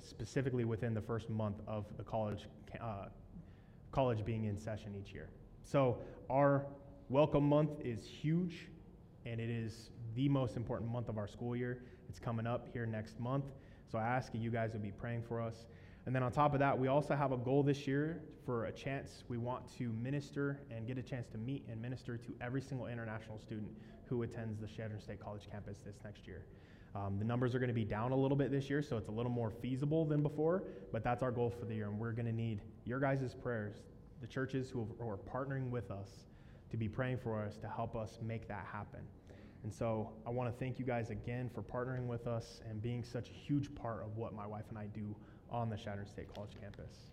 specifically 0.00 0.64
within 0.64 0.94
the 0.94 1.02
first 1.02 1.28
month 1.28 1.56
of 1.66 1.86
the 1.96 2.04
college, 2.04 2.46
uh, 2.80 3.06
college 3.90 4.24
being 4.24 4.44
in 4.44 4.56
session 4.56 4.94
each 4.96 5.12
year. 5.12 5.30
So 5.64 5.98
our 6.30 6.64
welcome 7.08 7.48
month 7.48 7.80
is 7.84 8.06
huge, 8.06 8.68
and 9.26 9.40
it 9.40 9.50
is 9.50 9.90
the 10.14 10.28
most 10.28 10.56
important 10.56 10.90
month 10.90 11.08
of 11.08 11.18
our 11.18 11.26
school 11.26 11.56
year. 11.56 11.82
It's 12.08 12.18
coming 12.18 12.46
up 12.46 12.68
here 12.72 12.86
next 12.86 13.18
month. 13.20 13.44
So 13.90 13.98
I 13.98 14.06
ask 14.06 14.32
you 14.34 14.50
guys 14.50 14.72
to 14.72 14.78
be 14.78 14.90
praying 14.90 15.22
for 15.22 15.40
us. 15.40 15.66
And 16.06 16.14
then 16.14 16.22
on 16.22 16.32
top 16.32 16.52
of 16.52 16.60
that, 16.60 16.76
we 16.76 16.88
also 16.88 17.14
have 17.14 17.32
a 17.32 17.36
goal 17.36 17.62
this 17.62 17.86
year 17.86 18.22
for 18.44 18.64
a 18.64 18.72
chance. 18.72 19.22
We 19.28 19.38
want 19.38 19.68
to 19.78 19.92
minister 19.92 20.60
and 20.70 20.86
get 20.86 20.98
a 20.98 21.02
chance 21.02 21.28
to 21.28 21.38
meet 21.38 21.64
and 21.70 21.80
minister 21.80 22.16
to 22.16 22.34
every 22.40 22.60
single 22.60 22.86
international 22.86 23.38
student 23.38 23.70
who 24.06 24.22
attends 24.22 24.58
the 24.60 24.66
Chadron 24.66 25.00
State 25.00 25.20
College 25.20 25.48
campus 25.50 25.78
this 25.84 25.96
next 26.04 26.26
year. 26.26 26.44
Um, 26.94 27.18
the 27.18 27.24
numbers 27.24 27.54
are 27.54 27.58
going 27.58 27.68
to 27.68 27.74
be 27.74 27.84
down 27.84 28.12
a 28.12 28.16
little 28.16 28.36
bit 28.36 28.50
this 28.50 28.68
year, 28.68 28.82
so 28.82 28.96
it's 28.96 29.08
a 29.08 29.12
little 29.12 29.30
more 29.30 29.50
feasible 29.50 30.04
than 30.04 30.22
before, 30.22 30.64
but 30.92 31.02
that's 31.02 31.22
our 31.22 31.30
goal 31.30 31.48
for 31.48 31.64
the 31.64 31.74
year, 31.74 31.88
and 31.88 31.98
we're 31.98 32.12
going 32.12 32.26
to 32.26 32.32
need 32.32 32.60
your 32.84 33.00
guys' 33.00 33.34
prayers, 33.34 33.76
the 34.20 34.26
churches 34.26 34.68
who, 34.68 34.86
who 34.98 35.08
are 35.08 35.16
partnering 35.16 35.70
with 35.70 35.90
us 35.90 36.26
to 36.72 36.76
be 36.78 36.88
praying 36.88 37.18
for 37.18 37.44
us 37.44 37.58
to 37.58 37.68
help 37.68 37.94
us 37.94 38.18
make 38.22 38.48
that 38.48 38.66
happen. 38.70 39.00
And 39.62 39.72
so 39.72 40.10
I 40.26 40.30
want 40.30 40.50
to 40.50 40.58
thank 40.58 40.78
you 40.78 40.84
guys 40.84 41.10
again 41.10 41.50
for 41.54 41.62
partnering 41.62 42.06
with 42.06 42.26
us 42.26 42.62
and 42.68 42.82
being 42.82 43.04
such 43.04 43.28
a 43.28 43.32
huge 43.32 43.72
part 43.74 44.02
of 44.02 44.16
what 44.16 44.34
my 44.34 44.46
wife 44.46 44.64
and 44.70 44.78
I 44.78 44.86
do 44.86 45.14
on 45.50 45.68
the 45.68 45.76
Chadron 45.76 46.08
State 46.08 46.34
College 46.34 46.52
campus. 46.58 47.12